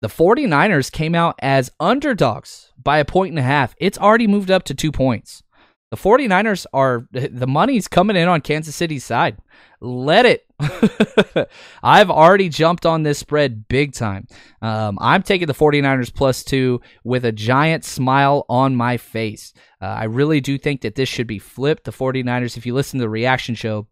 [0.00, 3.74] the 49ers came out as underdogs by a point and a half.
[3.78, 5.42] It's already moved up to two points.
[5.90, 9.38] The 49ers are, the money's coming in on Kansas City's side.
[9.80, 10.44] Let it.
[11.82, 14.26] I've already jumped on this spread big time.
[14.60, 19.54] Um, I'm taking the 49ers plus two with a giant smile on my face.
[19.80, 21.84] Uh, I really do think that this should be flipped.
[21.84, 23.86] The 49ers, if you listen to the reaction show,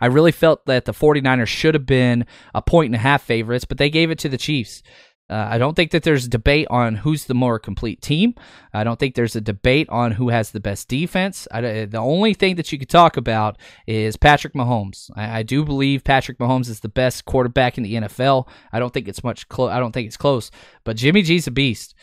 [0.00, 3.64] I really felt that the 49ers should have been a point and a half favorites,
[3.64, 4.82] but they gave it to the Chiefs.
[5.30, 8.34] Uh, I don't think that there's debate on who's the more complete team.
[8.72, 11.46] I don't think there's a debate on who has the best defense.
[11.50, 15.10] I, the only thing that you could talk about is Patrick Mahomes.
[15.14, 18.48] I, I, do believe Patrick Mahomes is the best quarterback in the NFL.
[18.72, 19.44] I don't think it's much.
[19.50, 20.50] I don't think it's close.
[20.84, 21.94] But Jimmy G's a beast.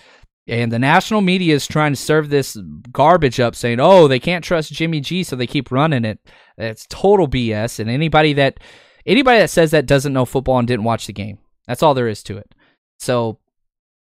[0.47, 2.55] And the national media is trying to serve this
[2.91, 6.19] garbage up, saying, "Oh, they can't trust Jimmy G, so they keep running it."
[6.58, 7.79] That's total BS.
[7.79, 8.60] And anybody that
[9.05, 11.39] anybody that says that doesn't know football and didn't watch the game.
[11.67, 12.53] That's all there is to it.
[12.99, 13.39] So,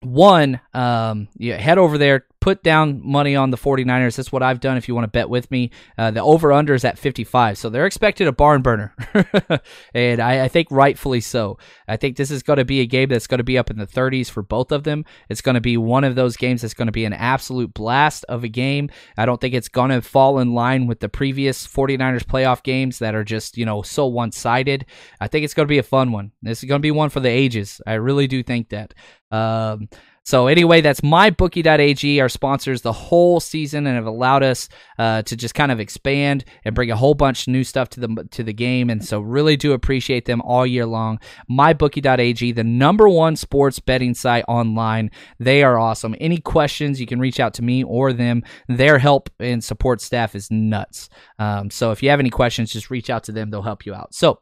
[0.01, 4.15] one, um, yeah, head over there, put down money on the 49ers.
[4.15, 5.71] That's what I've done if you want to bet with me.
[5.97, 7.57] Uh, the over under is at 55.
[7.57, 8.95] So they're expected a barn burner.
[9.93, 11.57] and I, I, think rightfully so.
[11.87, 13.77] I think this is going to be a game that's going to be up in
[13.77, 15.05] the 30s for both of them.
[15.27, 18.25] It's going to be one of those games that's going to be an absolute blast
[18.29, 18.89] of a game.
[19.17, 22.99] I don't think it's going to fall in line with the previous 49ers playoff games
[22.99, 24.85] that are just, you know, so one sided.
[25.19, 26.31] I think it's going to be a fun one.
[26.41, 27.81] This is going to be one for the ages.
[27.85, 28.93] I really do think that.
[29.31, 29.89] Um,
[30.29, 35.35] so anyway, that's mybookie.ag, our sponsors the whole season and have allowed us uh, to
[35.35, 38.43] just kind of expand and bring a whole bunch of new stuff to the to
[38.43, 38.91] the game.
[38.91, 41.19] And so really do appreciate them all year long.
[41.49, 45.09] Mybookie.ag, the number one sports betting site online.
[45.39, 46.15] They are awesome.
[46.19, 48.43] Any questions, you can reach out to me or them.
[48.67, 51.09] Their help and support staff is nuts.
[51.39, 53.49] Um, so if you have any questions, just reach out to them.
[53.49, 54.13] They'll help you out.
[54.13, 54.41] So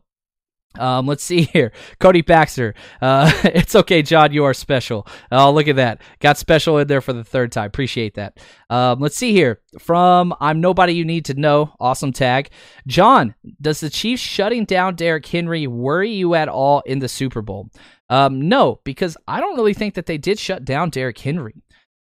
[0.80, 1.72] um, let's see here.
[2.00, 2.74] Cody Baxter.
[3.02, 4.34] Uh, it's okay, John.
[4.34, 5.08] You are special.
[5.32, 6.02] Oh, look at that.
[6.20, 7.68] Got special in there for the third time.
[7.68, 8.40] Appreciate that.
[8.70, 9.62] Um, let's see here.
[9.80, 11.74] From I'm Nobody You Need to Know.
[11.80, 12.50] Awesome tag.
[12.86, 17.42] John, does the Chiefs shutting down Derrick Henry worry you at all in the Super
[17.42, 17.70] Bowl?
[18.10, 21.62] Um, no, because I don't really think that they did shut down Derrick Henry.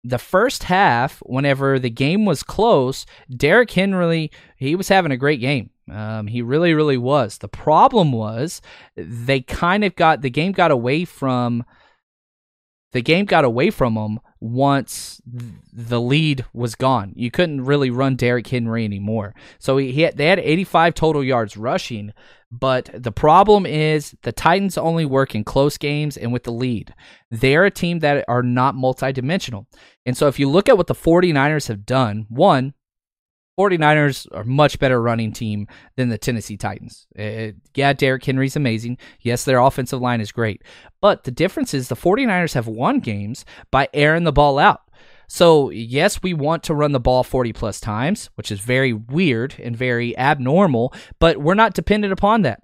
[0.03, 5.41] The first half, whenever the game was close, Derrick Henry he was having a great
[5.41, 5.71] game.
[5.91, 7.39] Um, he really, really was.
[7.39, 8.63] The problem was
[8.97, 11.65] they kind of got the game got away from
[12.93, 15.21] the game got away from them once
[15.73, 17.13] the lead was gone.
[17.15, 19.35] You couldn't really run Derrick Henry anymore.
[19.59, 22.13] So he, he had, they had 85 total yards rushing,
[22.51, 26.95] but the problem is the Titans only work in close games and with the lead.
[27.31, 29.67] They're a team that are not multidimensional.
[30.05, 32.75] And so if you look at what the 49ers have done, one,
[33.61, 37.07] 49ers are much better running team than the Tennessee Titans.
[37.19, 38.97] Uh, yeah, Derrick Henry's amazing.
[39.21, 40.63] Yes, their offensive line is great.
[41.03, 44.81] But the difference is the 49ers have won games by airing the ball out.
[45.29, 49.55] So, yes, we want to run the ball 40 plus times, which is very weird
[49.63, 52.63] and very abnormal, but we're not dependent upon that.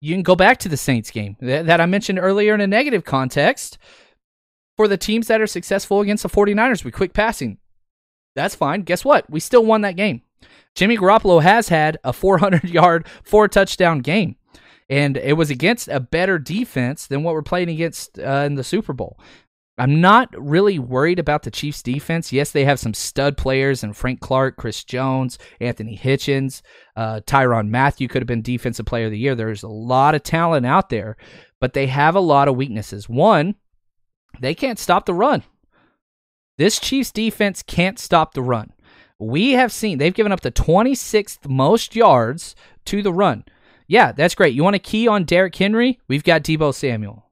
[0.00, 2.66] You can go back to the Saints game that, that I mentioned earlier in a
[2.66, 3.78] negative context.
[4.78, 7.58] For the teams that are successful against the 49ers with quick passing,
[8.34, 8.82] that's fine.
[8.82, 9.28] Guess what?
[9.30, 10.22] We still won that game.
[10.74, 14.36] Jimmy Garoppolo has had a 400 yard, four touchdown game.
[14.88, 18.64] And it was against a better defense than what we're playing against uh, in the
[18.64, 19.18] Super Bowl.
[19.78, 22.30] I'm not really worried about the Chiefs' defense.
[22.30, 26.60] Yes, they have some stud players and Frank Clark, Chris Jones, Anthony Hitchens,
[26.94, 29.34] uh, Tyrann Mathieu could have been Defensive Player of the Year.
[29.34, 31.16] There's a lot of talent out there,
[31.58, 33.08] but they have a lot of weaknesses.
[33.08, 33.54] One,
[34.40, 35.42] they can't stop the run.
[36.58, 38.72] This Chiefs defense can't stop the run.
[39.18, 43.44] We have seen they've given up the 26th most yards to the run.
[43.86, 44.54] Yeah, that's great.
[44.54, 46.00] You want to key on Derrick Henry?
[46.08, 47.30] We've got Deebo Samuel.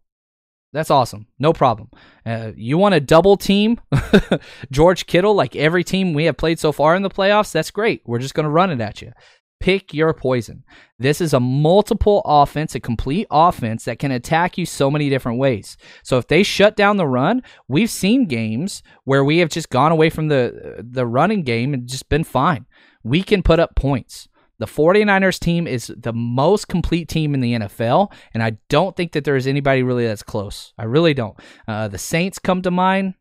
[0.73, 1.27] That's awesome.
[1.39, 1.91] No problem.
[2.25, 3.81] Uh, you want to double team
[4.71, 7.51] George Kittle like every team we have played so far in the playoffs?
[7.51, 8.03] That's great.
[8.07, 9.13] We're just going to run it at you.
[9.61, 10.65] Pick your poison.
[10.99, 15.39] This is a multiple offense, a complete offense that can attack you so many different
[15.39, 15.77] ways.
[16.03, 19.93] So if they shut down the run, we've seen games where we have just gone
[19.93, 22.67] away from the the running game and just been fine.
[23.03, 24.29] We can put up points.
[24.61, 29.13] The 49ers team is the most complete team in the NFL, and I don't think
[29.13, 30.75] that there is anybody really that's close.
[30.77, 31.35] I really don't.
[31.67, 33.15] Uh, the Saints come to mind,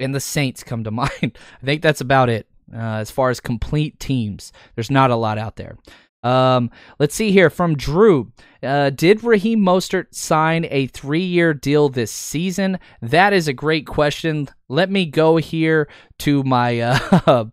[0.00, 1.10] and the Saints come to mind.
[1.22, 2.49] I think that's about it.
[2.72, 5.76] Uh, as far as complete teams, there's not a lot out there.
[6.22, 8.32] Um, let's see here from Drew.
[8.62, 12.78] Uh, did Raheem Mostert sign a three-year deal this season?
[13.00, 14.48] That is a great question.
[14.68, 16.80] Let me go here to my
[17.26, 17.46] uh,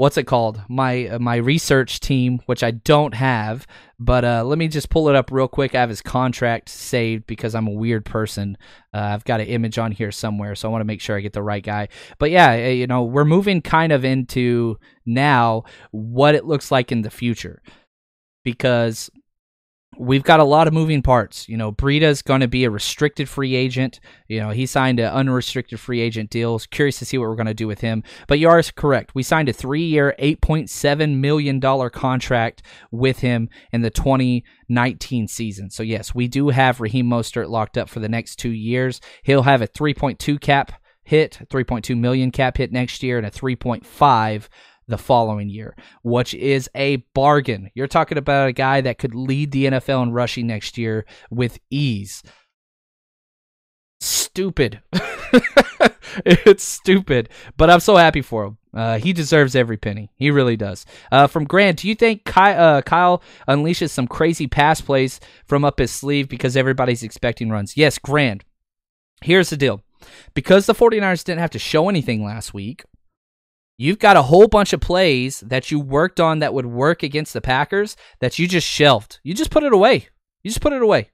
[0.00, 0.62] what's it called?
[0.66, 3.66] My uh, my research team, which I don't have,
[3.98, 5.74] but uh, let me just pull it up real quick.
[5.74, 8.56] I have his contract saved because I'm a weird person.
[8.94, 11.20] Uh, I've got an image on here somewhere, so I want to make sure I
[11.20, 11.88] get the right guy.
[12.18, 16.90] But yeah, eh, you know, we're moving kind of into now what it looks like
[16.90, 17.60] in the future
[18.42, 19.10] because
[19.98, 21.48] we've got a lot of moving parts.
[21.48, 24.00] You know, Breida's going to be a restricted free agent.
[24.28, 26.58] You know, he signed an unrestricted free agent deal.
[26.70, 28.02] Curious to see what we're going to do with him.
[28.26, 29.14] But you are correct.
[29.14, 35.28] We signed a three-year, eight point seven million dollar contract with him in the 2019
[35.28, 35.70] season.
[35.70, 39.00] So yes, we do have Raheem Mostert locked up for the next two years.
[39.22, 40.72] He'll have a 3.2 cap
[41.02, 44.48] hit, 3.2 million cap hit next year, and a 3.5
[44.90, 47.70] the following year, which is a bargain.
[47.74, 51.58] You're talking about a guy that could lead the NFL in rushing next year with
[51.70, 52.22] ease.
[54.00, 54.82] Stupid.
[56.24, 58.58] it's stupid, but I'm so happy for him.
[58.72, 60.10] Uh, he deserves every penny.
[60.16, 60.86] He really does.
[61.10, 65.64] Uh, from Grant, do you think Kyle, uh, Kyle unleashes some crazy pass plays from
[65.64, 67.76] up his sleeve because everybody's expecting runs?
[67.76, 68.44] Yes, Grant.
[69.22, 69.82] Here's the deal.
[70.34, 72.84] Because the 49ers didn't have to show anything last week,
[73.82, 77.32] You've got a whole bunch of plays that you worked on that would work against
[77.32, 79.20] the Packers that you just shelved.
[79.22, 80.08] You just put it away.
[80.42, 81.08] You just put it away.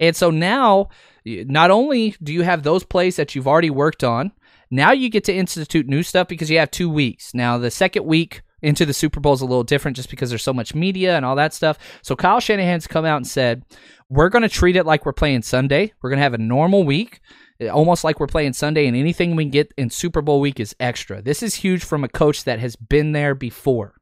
[0.00, 0.88] And so now,
[1.26, 4.32] not only do you have those plays that you've already worked on,
[4.70, 7.34] now you get to institute new stuff because you have two weeks.
[7.34, 10.42] Now, the second week into the Super Bowl is a little different just because there's
[10.42, 11.76] so much media and all that stuff.
[12.00, 13.62] So Kyle Shanahan's come out and said,
[14.08, 15.92] we're going to treat it like we're playing Sunday.
[16.00, 17.20] We're going to have a normal week
[17.68, 21.22] almost like we're playing Sunday, and anything we get in Super Bowl week is extra.
[21.22, 23.94] This is huge from a coach that has been there before.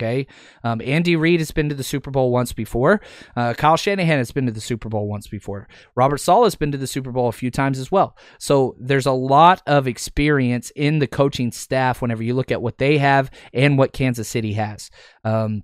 [0.00, 0.26] Okay.
[0.64, 3.00] Um, Andy Reid has been to the Super Bowl once before.
[3.36, 5.68] Uh, Kyle Shanahan has been to the Super Bowl once before.
[5.94, 8.16] Robert Saleh has been to the Super Bowl a few times as well.
[8.38, 12.78] So there's a lot of experience in the coaching staff whenever you look at what
[12.78, 14.90] they have and what Kansas City has.
[15.24, 15.62] Um,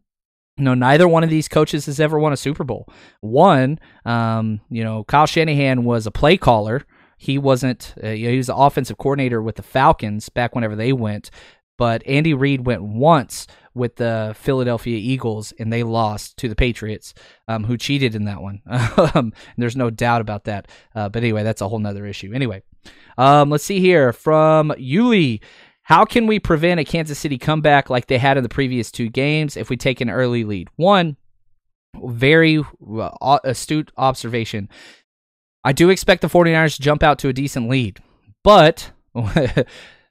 [0.59, 2.87] no, neither one of these coaches has ever won a Super Bowl.
[3.21, 6.85] One, um, you know, Kyle Shanahan was a play caller
[7.19, 7.95] he wasn't.
[8.03, 11.31] Uh, he was the offensive coordinator with the Falcons back whenever they went.
[11.77, 17.15] But Andy Reid went once with the Philadelphia Eagles, and they lost to the Patriots,
[17.47, 18.61] um, who cheated in that one.
[19.15, 20.69] um, there's no doubt about that.
[20.95, 22.33] Uh, but anyway, that's a whole nother issue.
[22.33, 22.63] Anyway,
[23.17, 25.41] um, let's see here from Yuli.
[25.83, 29.09] How can we prevent a Kansas City comeback like they had in the previous two
[29.09, 30.69] games if we take an early lead?
[30.77, 31.17] One,
[32.05, 32.63] very
[32.93, 34.69] uh, astute observation.
[35.69, 38.01] I do expect the 49ers to jump out to a decent lead,
[38.43, 39.67] but the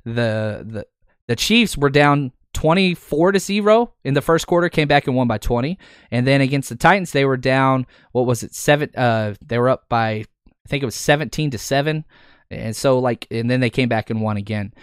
[0.05, 0.85] the
[1.27, 5.27] the Chiefs were down 24 to 0 in the first quarter came back and won
[5.27, 5.79] by 20
[6.11, 9.69] and then against the Titans they were down what was it 7 uh they were
[9.69, 12.05] up by I think it was 17 to 7
[12.51, 14.75] and so like and then they came back and won again.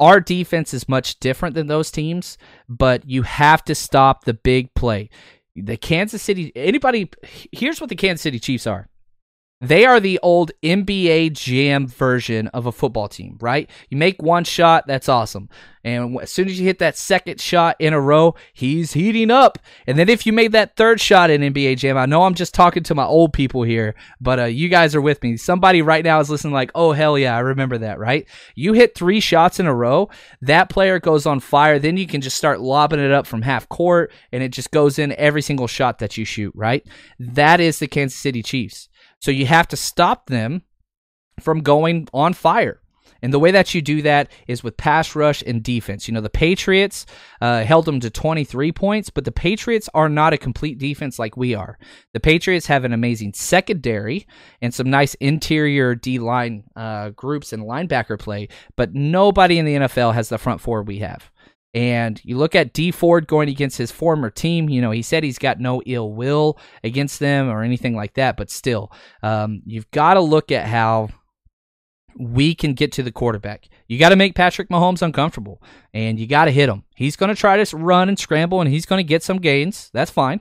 [0.00, 2.38] Our defense is much different than those teams
[2.70, 5.10] but you have to stop the big play.
[5.54, 7.10] The Kansas City anybody
[7.52, 8.88] here's what the Kansas City Chiefs are
[9.60, 13.70] they are the old NBA Jam version of a football team, right?
[13.88, 15.48] You make one shot, that's awesome.
[15.82, 19.58] And as soon as you hit that second shot in a row, he's heating up.
[19.86, 22.54] And then if you made that third shot in NBA Jam, I know I'm just
[22.54, 25.36] talking to my old people here, but uh, you guys are with me.
[25.36, 28.28] Somebody right now is listening, like, oh, hell yeah, I remember that, right?
[28.56, 30.10] You hit three shots in a row,
[30.42, 31.78] that player goes on fire.
[31.78, 34.98] Then you can just start lobbing it up from half court, and it just goes
[34.98, 36.84] in every single shot that you shoot, right?
[37.20, 38.88] That is the Kansas City Chiefs.
[39.26, 40.62] So you have to stop them
[41.40, 42.80] from going on fire.
[43.20, 46.06] And the way that you do that is with pass rush and defense.
[46.06, 47.06] You know, the Patriots
[47.40, 51.36] uh, held them to 23 points, but the Patriots are not a complete defense like
[51.36, 51.76] we are.
[52.12, 54.28] The Patriots have an amazing secondary
[54.62, 58.46] and some nice interior D line uh, groups and linebacker play,
[58.76, 61.32] but nobody in the NFL has the front four we have.
[61.76, 64.70] And you look at Dee Ford going against his former team.
[64.70, 68.38] You know, he said he's got no ill will against them or anything like that,
[68.38, 68.90] but still,
[69.22, 71.10] um, you've got to look at how
[72.18, 73.68] we can get to the quarterback.
[73.88, 75.62] You got to make Patrick Mahomes uncomfortable,
[75.92, 76.84] and you got to hit him.
[76.96, 79.90] He's going to try to run and scramble, and he's going to get some gains.
[79.92, 80.40] That's fine.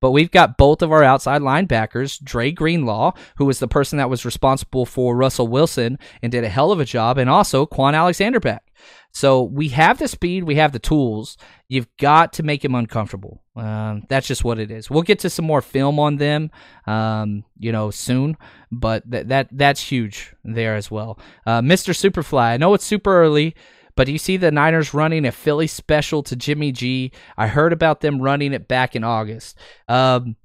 [0.00, 4.10] But we've got both of our outside linebackers, Dre Greenlaw, who was the person that
[4.10, 7.94] was responsible for Russell Wilson and did a hell of a job, and also Kwon
[7.94, 8.70] Alexander back.
[9.12, 11.36] So we have the speed, we have the tools.
[11.68, 13.42] You've got to make him uncomfortable.
[13.54, 14.90] Um, that's just what it is.
[14.90, 16.50] We'll get to some more film on them,
[16.86, 18.36] um, you know, soon.
[18.72, 21.18] But that that that's huge there as well.
[21.46, 21.94] Uh, Mr.
[21.94, 23.54] Superfly, I know it's super early,
[23.94, 27.12] but do you see the Niners running a Philly special to Jimmy G?
[27.36, 29.56] I heard about them running it back in August.
[29.88, 30.36] Um,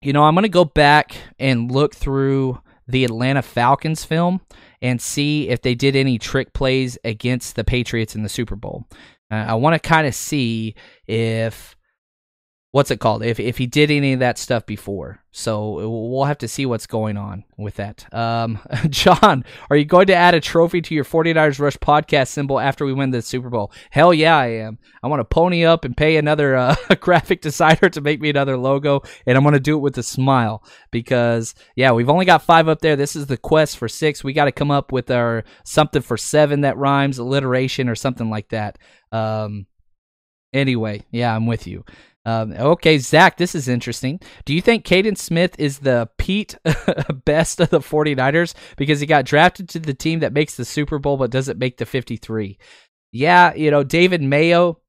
[0.00, 4.40] you know, I'm gonna go back and look through the Atlanta Falcons film
[4.84, 8.86] and see if they did any trick plays against the Patriots in the Super Bowl.
[9.30, 10.74] Uh, I want to kind of see
[11.06, 11.74] if
[12.74, 13.22] what's it called?
[13.22, 15.20] If if he did any of that stuff before.
[15.30, 18.12] So we'll have to see what's going on with that.
[18.12, 18.58] Um,
[18.88, 22.84] john are you going to add a trophy to your 49ers rush podcast symbol after
[22.84, 23.70] we win the super bowl?
[23.90, 24.78] Hell yeah i am.
[25.04, 28.56] I want to pony up and pay another uh, graphic designer to make me another
[28.56, 32.42] logo and i'm going to do it with a smile because yeah we've only got
[32.42, 32.96] five up there.
[32.96, 34.24] This is the quest for six.
[34.24, 38.30] We got to come up with our something for seven that rhymes alliteration or something
[38.30, 38.78] like that.
[39.12, 39.66] Um,
[40.52, 41.84] anyway yeah i'm with you
[42.24, 44.20] um, okay, Zach, this is interesting.
[44.44, 46.56] Do you think Kaden Smith is the Pete
[47.24, 50.98] best of the 49ers because he got drafted to the team that makes the Super
[50.98, 52.58] Bowl but doesn't make the 53?
[53.12, 54.80] Yeah, you know, David Mayo,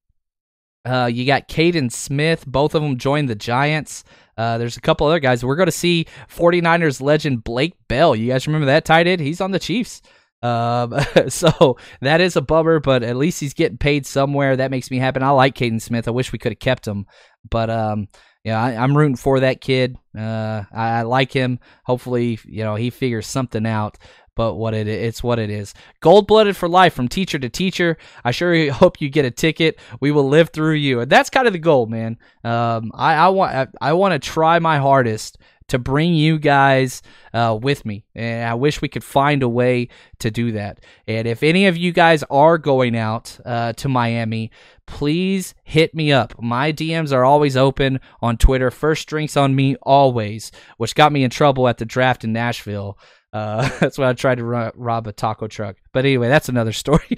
[0.85, 2.45] uh, you got Kaden Smith.
[2.47, 4.03] Both of them joined the Giants.
[4.37, 5.43] Uh, there's a couple other guys.
[5.43, 8.15] We're going to see 49ers legend Blake Bell.
[8.15, 9.21] You guys remember that tight end?
[9.21, 10.01] He's on the Chiefs.
[10.45, 14.55] Um, so that is a bummer, but at least he's getting paid somewhere.
[14.55, 15.21] That makes me happy.
[15.21, 16.07] I like Kaden Smith.
[16.07, 17.05] I wish we could have kept him,
[17.49, 18.07] but um,
[18.43, 19.97] yeah, I, am rooting for that kid.
[20.17, 21.59] Uh, I, I, like him.
[21.83, 23.97] Hopefully, you know, he figures something out.
[24.35, 25.73] But what it it's what it is.
[26.01, 27.97] Gold blooded for life from teacher to teacher.
[28.25, 29.79] I sure hope you get a ticket.
[30.01, 32.17] We will live through you, and that's kind of the goal, man.
[32.43, 35.37] Um, I, I want I, I want to try my hardest
[35.67, 37.01] to bring you guys
[37.33, 38.05] uh, with me.
[38.13, 39.89] And I wish we could find a way
[40.19, 40.79] to do that.
[41.07, 44.51] And if any of you guys are going out uh, to Miami,
[44.85, 46.39] please hit me up.
[46.41, 48.69] My DMs are always open on Twitter.
[48.69, 52.97] First drinks on me always, which got me in trouble at the draft in Nashville.
[53.33, 55.77] Uh, that's why I tried to ro- rob a taco truck.
[55.93, 57.17] But anyway, that's another story.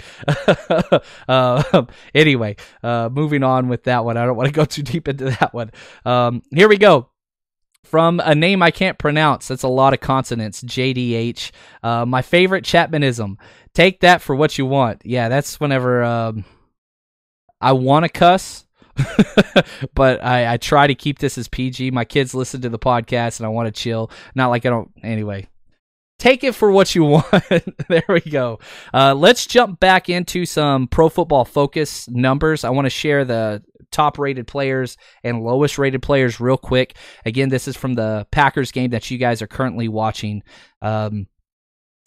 [1.28, 1.86] uh,
[2.16, 4.16] anyway, uh, moving on with that one.
[4.16, 5.72] I don't want to go too deep into that one.
[6.06, 7.10] Um, here we go
[7.88, 9.48] from a name I can't pronounce.
[9.48, 10.62] That's a lot of consonants.
[10.64, 11.52] JDH.
[11.82, 13.38] Uh, my favorite Chapmanism.
[13.74, 15.02] Take that for what you want.
[15.06, 16.46] Yeah, that's whenever um,
[17.62, 18.66] I want to cuss,
[19.94, 21.92] but I, I try to keep this as PG.
[21.92, 24.12] My kids listen to the podcast, and I want to chill.
[24.36, 24.92] Not like I don't.
[25.04, 25.48] Anyway,
[26.20, 27.26] take it for what you want.
[27.88, 28.60] there we go.
[28.94, 32.64] Uh, let's jump back into some pro football focus numbers.
[32.64, 36.96] I want to share the top rated players and lowest rated players real quick.
[37.26, 40.44] Again, this is from the Packers game that you guys are currently watching.
[40.82, 41.28] Um,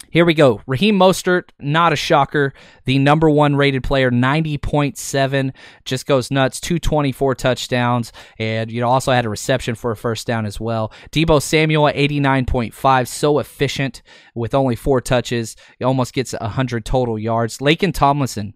[0.08, 0.60] here we go.
[0.66, 2.52] Raheem Mostert, not a shocker.
[2.84, 5.52] The number one rated player, 90.7,
[5.84, 6.58] just goes nuts.
[6.60, 10.92] 224 touchdowns, and you know also had a reception for a first down as well.
[11.12, 14.02] Deebo Samuel at 89.5, so efficient
[14.34, 15.54] with only four touches.
[15.78, 17.58] He almost gets 100 total yards.
[17.58, 18.54] Laken Tomlinson.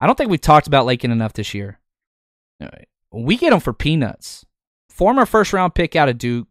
[0.00, 1.80] I don't think we've talked about Laken enough this year.
[3.12, 4.44] We get him for peanuts.
[4.90, 6.48] Former first round pick out of Duke.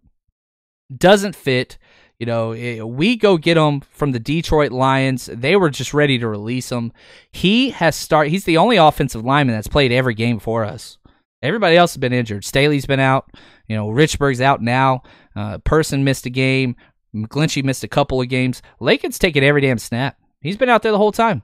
[0.96, 1.78] Doesn't fit
[2.24, 5.26] you know, we go get him from the Detroit Lions.
[5.26, 6.94] They were just ready to release him.
[7.34, 8.30] He has start.
[8.30, 10.98] He's the only offensive lineman that's played every game for us.
[11.42, 12.46] Everybody else has been injured.
[12.46, 13.30] Staley's been out.
[13.68, 15.04] You know, Richburg's out now.
[15.36, 16.78] Uh, Person missed a game.
[17.14, 18.62] McGlinchey missed a couple of games.
[18.80, 20.18] Laken's taken every damn snap.
[20.40, 21.42] He's been out there the whole time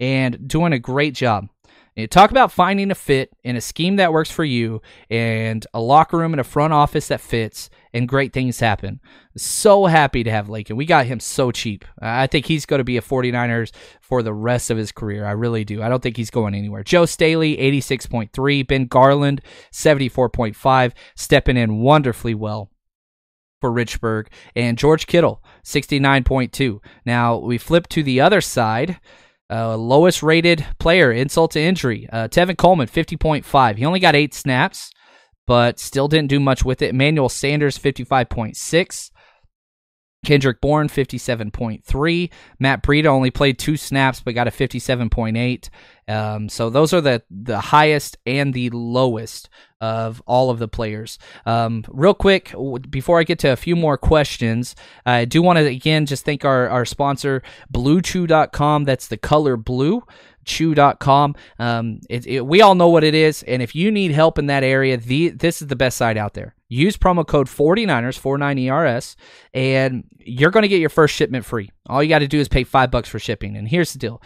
[0.00, 1.48] and doing a great job.
[1.96, 5.80] You talk about finding a fit in a scheme that works for you and a
[5.80, 9.00] locker room and a front office that fits and great things happen.
[9.38, 10.76] So happy to have Laken.
[10.76, 11.86] We got him so cheap.
[11.98, 13.72] I think he's going to be a 49ers
[14.02, 15.24] for the rest of his career.
[15.24, 15.82] I really do.
[15.82, 16.84] I don't think he's going anywhere.
[16.84, 18.66] Joe Staley, 86.3.
[18.66, 19.40] Ben Garland,
[19.72, 20.92] 74.5.
[21.14, 22.70] Stepping in wonderfully well
[23.62, 24.26] for Richburg.
[24.54, 26.78] And George Kittle, 69.2.
[27.06, 29.00] Now we flip to the other side.
[29.48, 32.08] Uh, lowest rated player, insult to injury.
[32.12, 33.76] Uh, Tevin Coleman, 50.5.
[33.76, 34.90] He only got eight snaps,
[35.46, 36.90] but still didn't do much with it.
[36.90, 39.10] Emmanuel Sanders, 55.6.
[40.26, 42.30] Kendrick Bourne, 57.3.
[42.58, 45.70] Matt Breida only played two snaps, but got a 57.8.
[46.08, 49.48] Um, so those are the, the highest and the lowest
[49.80, 51.20] of all of the players.
[51.46, 52.52] Um, real quick,
[52.90, 54.74] before I get to a few more questions,
[55.04, 58.82] I do want to again just thank our, our sponsor, BlueChew.com.
[58.84, 60.02] That's the color blue
[60.44, 61.36] chew.com.
[61.58, 63.42] Um, it, it, we all know what it is.
[63.44, 66.34] And if you need help in that area, the, this is the best site out
[66.34, 66.55] there.
[66.68, 69.14] Use promo code 49ers, 49ERS,
[69.54, 71.70] and you're going to get your first shipment free.
[71.88, 73.56] All you got to do is pay five bucks for shipping.
[73.56, 74.20] And here's the deal.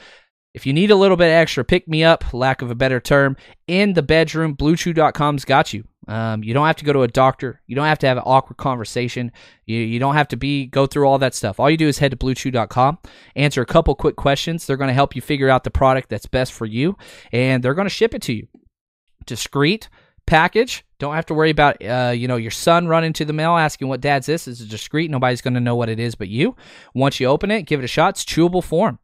[0.53, 3.37] If you need a little bit extra pick me up, lack of a better term,
[3.69, 5.85] in the bedroom, bluechew.com's got you.
[6.09, 7.61] Um, you don't have to go to a doctor.
[7.67, 9.31] You don't have to have an awkward conversation.
[9.67, 11.61] You, you don't have to be go through all that stuff.
[11.61, 12.99] All you do is head to bluechew.com,
[13.37, 14.67] answer a couple quick questions.
[14.67, 16.97] They're going to help you figure out the product that's best for you,
[17.31, 18.49] and they're going to ship it to you.
[19.27, 19.89] Discreet
[20.27, 20.85] package.
[20.99, 23.89] Don't have to worry about uh, you know your son running to the mail asking
[23.89, 24.47] what dad's this.
[24.47, 25.11] It's discreet.
[25.11, 26.57] Nobody's going to know what it is but you.
[26.95, 28.11] Once you open it, give it a shot.
[28.11, 28.99] It's chewable form.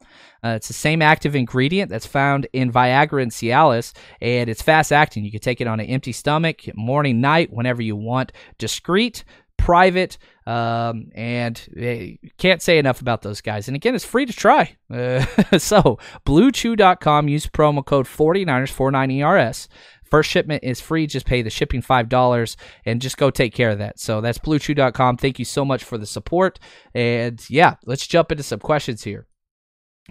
[0.44, 4.92] Uh, it's the same active ingredient that's found in Viagra and Cialis, and it's fast
[4.92, 5.24] acting.
[5.24, 8.32] You can take it on an empty stomach, morning, night, whenever you want.
[8.58, 9.24] Discreet,
[9.56, 13.66] private, um, and they can't say enough about those guys.
[13.68, 14.76] And again, it's free to try.
[14.88, 15.24] Uh,
[15.58, 19.68] so, bluechew.com, use promo code 49ers, 49ERS.
[20.10, 21.06] First shipment is free.
[21.06, 23.98] Just pay the shipping $5 and just go take care of that.
[23.98, 25.16] So that's bluechew.com.
[25.16, 26.58] Thank you so much for the support.
[26.94, 29.26] And yeah, let's jump into some questions here.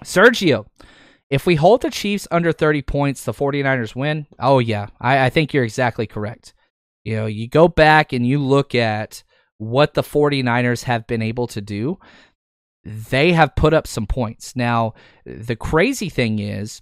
[0.04, 0.66] Sergio,
[1.30, 4.28] if we hold the Chiefs under 30 points, the 49ers win.
[4.40, 6.54] Oh, yeah, I, I think you're exactly correct.
[7.04, 9.24] You know, you go back and you look at
[9.58, 11.98] what the 49ers have been able to do,
[12.84, 14.56] they have put up some points.
[14.56, 14.94] Now,
[15.26, 16.82] the crazy thing is,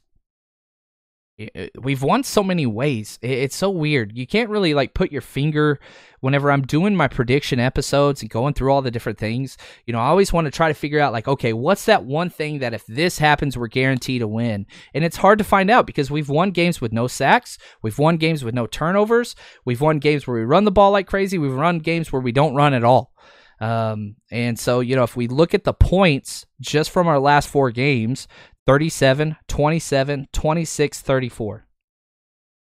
[1.80, 3.18] we've won so many ways.
[3.22, 4.16] It's so weird.
[4.16, 5.80] You can't really like put your finger
[6.20, 9.58] whenever I'm doing my prediction episodes and going through all the different things.
[9.86, 12.30] You know, I always want to try to figure out like, okay, what's that one
[12.30, 14.68] thing that if this happens, we're guaranteed to win?
[14.94, 18.18] And it's hard to find out because we've won games with no sacks, we've won
[18.18, 21.52] games with no turnovers, we've won games where we run the ball like crazy, we've
[21.52, 23.12] run games where we don't run at all.
[23.60, 27.48] Um, and so, you know, if we look at the points just from our last
[27.48, 28.28] four games,
[28.66, 31.68] 37, 27, 26, 34.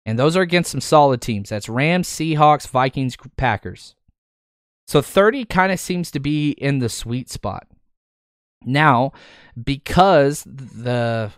[0.07, 1.49] And those are against some solid teams.
[1.49, 3.95] That's Rams, Seahawks, Vikings, Packers.
[4.87, 7.67] So 30 kind of seems to be in the sweet spot.
[8.65, 9.13] Now,
[9.63, 11.31] because the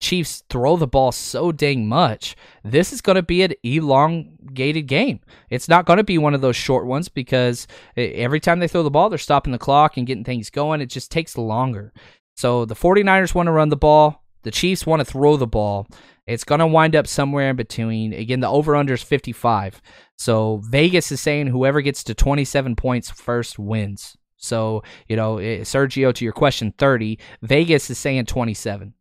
[0.00, 5.20] Chiefs throw the ball so dang much, this is going to be an elongated game.
[5.50, 7.66] It's not going to be one of those short ones because
[7.96, 10.80] eh, every time they throw the ball, they're stopping the clock and getting things going.
[10.80, 11.92] It just takes longer.
[12.40, 14.24] So the 49ers want to run the ball.
[14.44, 15.86] The Chiefs want to throw the ball.
[16.26, 18.14] It's going to wind up somewhere in between.
[18.14, 19.82] Again, the over under is 55.
[20.16, 24.16] So Vegas is saying whoever gets to 27 points first wins.
[24.38, 27.18] So, you know, eh, Sergio, to your question, 30.
[27.42, 28.94] Vegas is saying 27.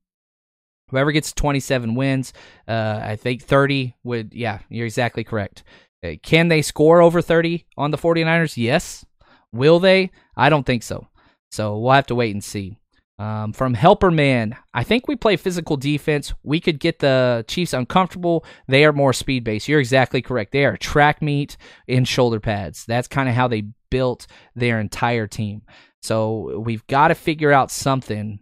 [0.90, 2.34] Whoever gets 27 wins.
[2.68, 5.64] Uh, I think 30 would, yeah, you're exactly correct.
[6.04, 8.58] Uh, can they score over 30 on the 49ers?
[8.58, 9.06] Yes.
[9.54, 10.12] Will they?
[10.36, 11.08] I don't think so.
[11.52, 12.79] So we'll have to wait and see.
[13.20, 16.34] Um, from Helper Man, I think we play physical defense.
[16.42, 18.46] We could get the Chiefs uncomfortable.
[18.70, 19.68] They are more speed based.
[19.68, 20.54] You're exactly correct.
[20.54, 22.86] They are track meet in shoulder pads.
[22.86, 25.64] That's kind of how they built their entire team.
[26.02, 28.40] So we've got to figure out something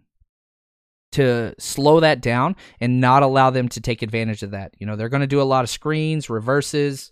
[1.10, 4.74] to slow that down and not allow them to take advantage of that.
[4.78, 7.10] You know, they're going to do a lot of screens, reverses,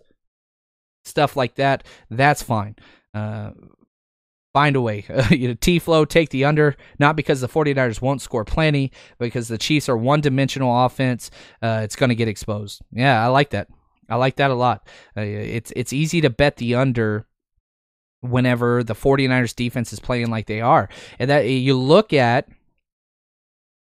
[1.04, 1.82] stuff like that.
[2.10, 2.76] That's fine.
[3.12, 3.50] Uh,
[4.56, 5.04] find a way.
[5.30, 9.48] you know, T flow, take the under, not because the 49ers won't score plenty, because
[9.48, 11.30] the Chiefs are one dimensional offense.
[11.60, 12.80] Uh, it's going to get exposed.
[12.90, 13.68] Yeah, I like that.
[14.08, 14.88] I like that a lot.
[15.14, 17.26] Uh, it's it's easy to bet the under
[18.22, 20.88] whenever the 49ers defense is playing like they are.
[21.18, 22.48] And that you look at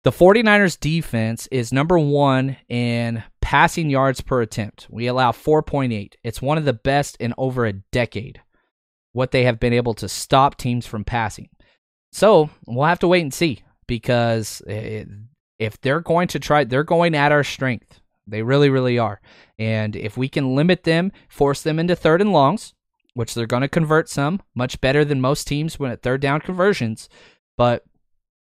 [0.04, 4.86] the 49ers defense is number 1 in passing yards per attempt.
[4.90, 6.12] We allow 4.8.
[6.22, 8.42] It's one of the best in over a decade
[9.18, 11.48] what they have been able to stop teams from passing.
[12.12, 17.16] So we'll have to wait and see because if they're going to try, they're going
[17.16, 18.00] at our strength.
[18.28, 19.20] They really, really are.
[19.58, 22.74] And if we can limit them, force them into third and longs,
[23.14, 26.40] which they're going to convert some, much better than most teams when at third down
[26.40, 27.08] conversions,
[27.56, 27.84] but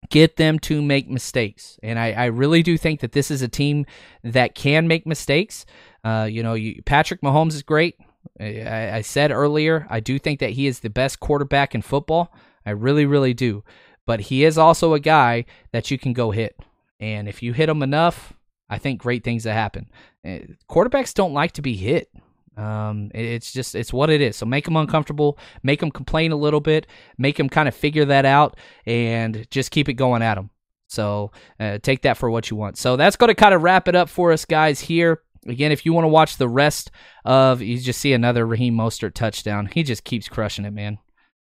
[0.09, 1.79] get them to make mistakes.
[1.81, 3.85] And I, I really do think that this is a team
[4.21, 5.65] that can make mistakes.
[6.03, 7.95] Uh, you know, you, Patrick Mahomes is great.
[8.39, 12.33] I, I said earlier, I do think that he is the best quarterback in football.
[12.65, 13.63] I really, really do.
[14.05, 16.57] But he is also a guy that you can go hit.
[16.99, 18.33] And if you hit him enough,
[18.69, 19.89] I think great things that happen.
[20.23, 22.09] Eh, quarterbacks don't like to be hit.
[22.57, 24.35] Um, it's just it's what it is.
[24.35, 28.05] So make them uncomfortable, make them complain a little bit, make them kind of figure
[28.05, 30.49] that out, and just keep it going at them.
[30.87, 32.77] So uh, take that for what you want.
[32.77, 34.79] So that's going to kind of wrap it up for us, guys.
[34.79, 36.91] Here Again, if you want to watch the rest
[37.25, 39.69] of, you just see another Raheem Mostert touchdown.
[39.71, 40.99] He just keeps crushing it, man.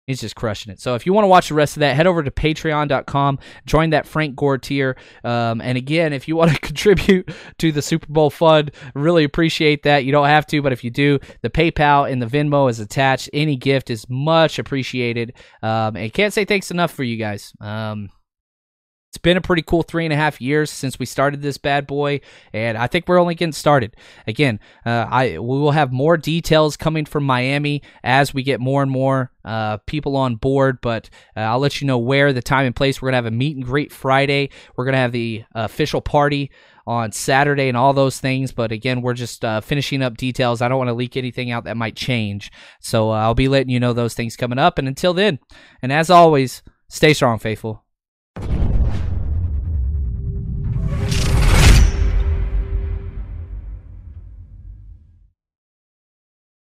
[0.07, 0.81] He's just crushing it.
[0.81, 3.91] So if you want to watch the rest of that, head over to patreon.com, join
[3.91, 4.97] that Frank Gore tier.
[5.23, 9.85] Um, and again, if you want to contribute to the Super Bowl fund, really appreciate
[9.85, 10.05] that.
[10.05, 13.31] You don't have to, but if you do, the PayPal and the Venmo is attached.
[13.33, 15.35] Any gift is much appreciated.
[15.63, 17.53] Um, and can't say thanks enough for you guys.
[17.61, 18.11] Um,
[19.13, 21.87] it's been a pretty cool three and a half years since we started this bad
[21.87, 22.23] boy,
[22.55, 23.95] and I think we're only getting started.
[24.27, 28.81] Again, uh, I we will have more details coming from Miami as we get more
[28.81, 30.79] and more uh, people on board.
[30.81, 33.03] But uh, I'll let you know where, the time, and place.
[33.03, 34.49] We're gonna have a meet and greet Friday.
[34.77, 36.51] We're gonna have the official party
[36.87, 38.51] on Saturday and all those things.
[38.51, 40.63] But again, we're just uh, finishing up details.
[40.63, 42.51] I don't want to leak anything out that might change.
[42.81, 44.79] So uh, I'll be letting you know those things coming up.
[44.79, 45.39] And until then,
[45.83, 47.85] and as always, stay strong, faithful.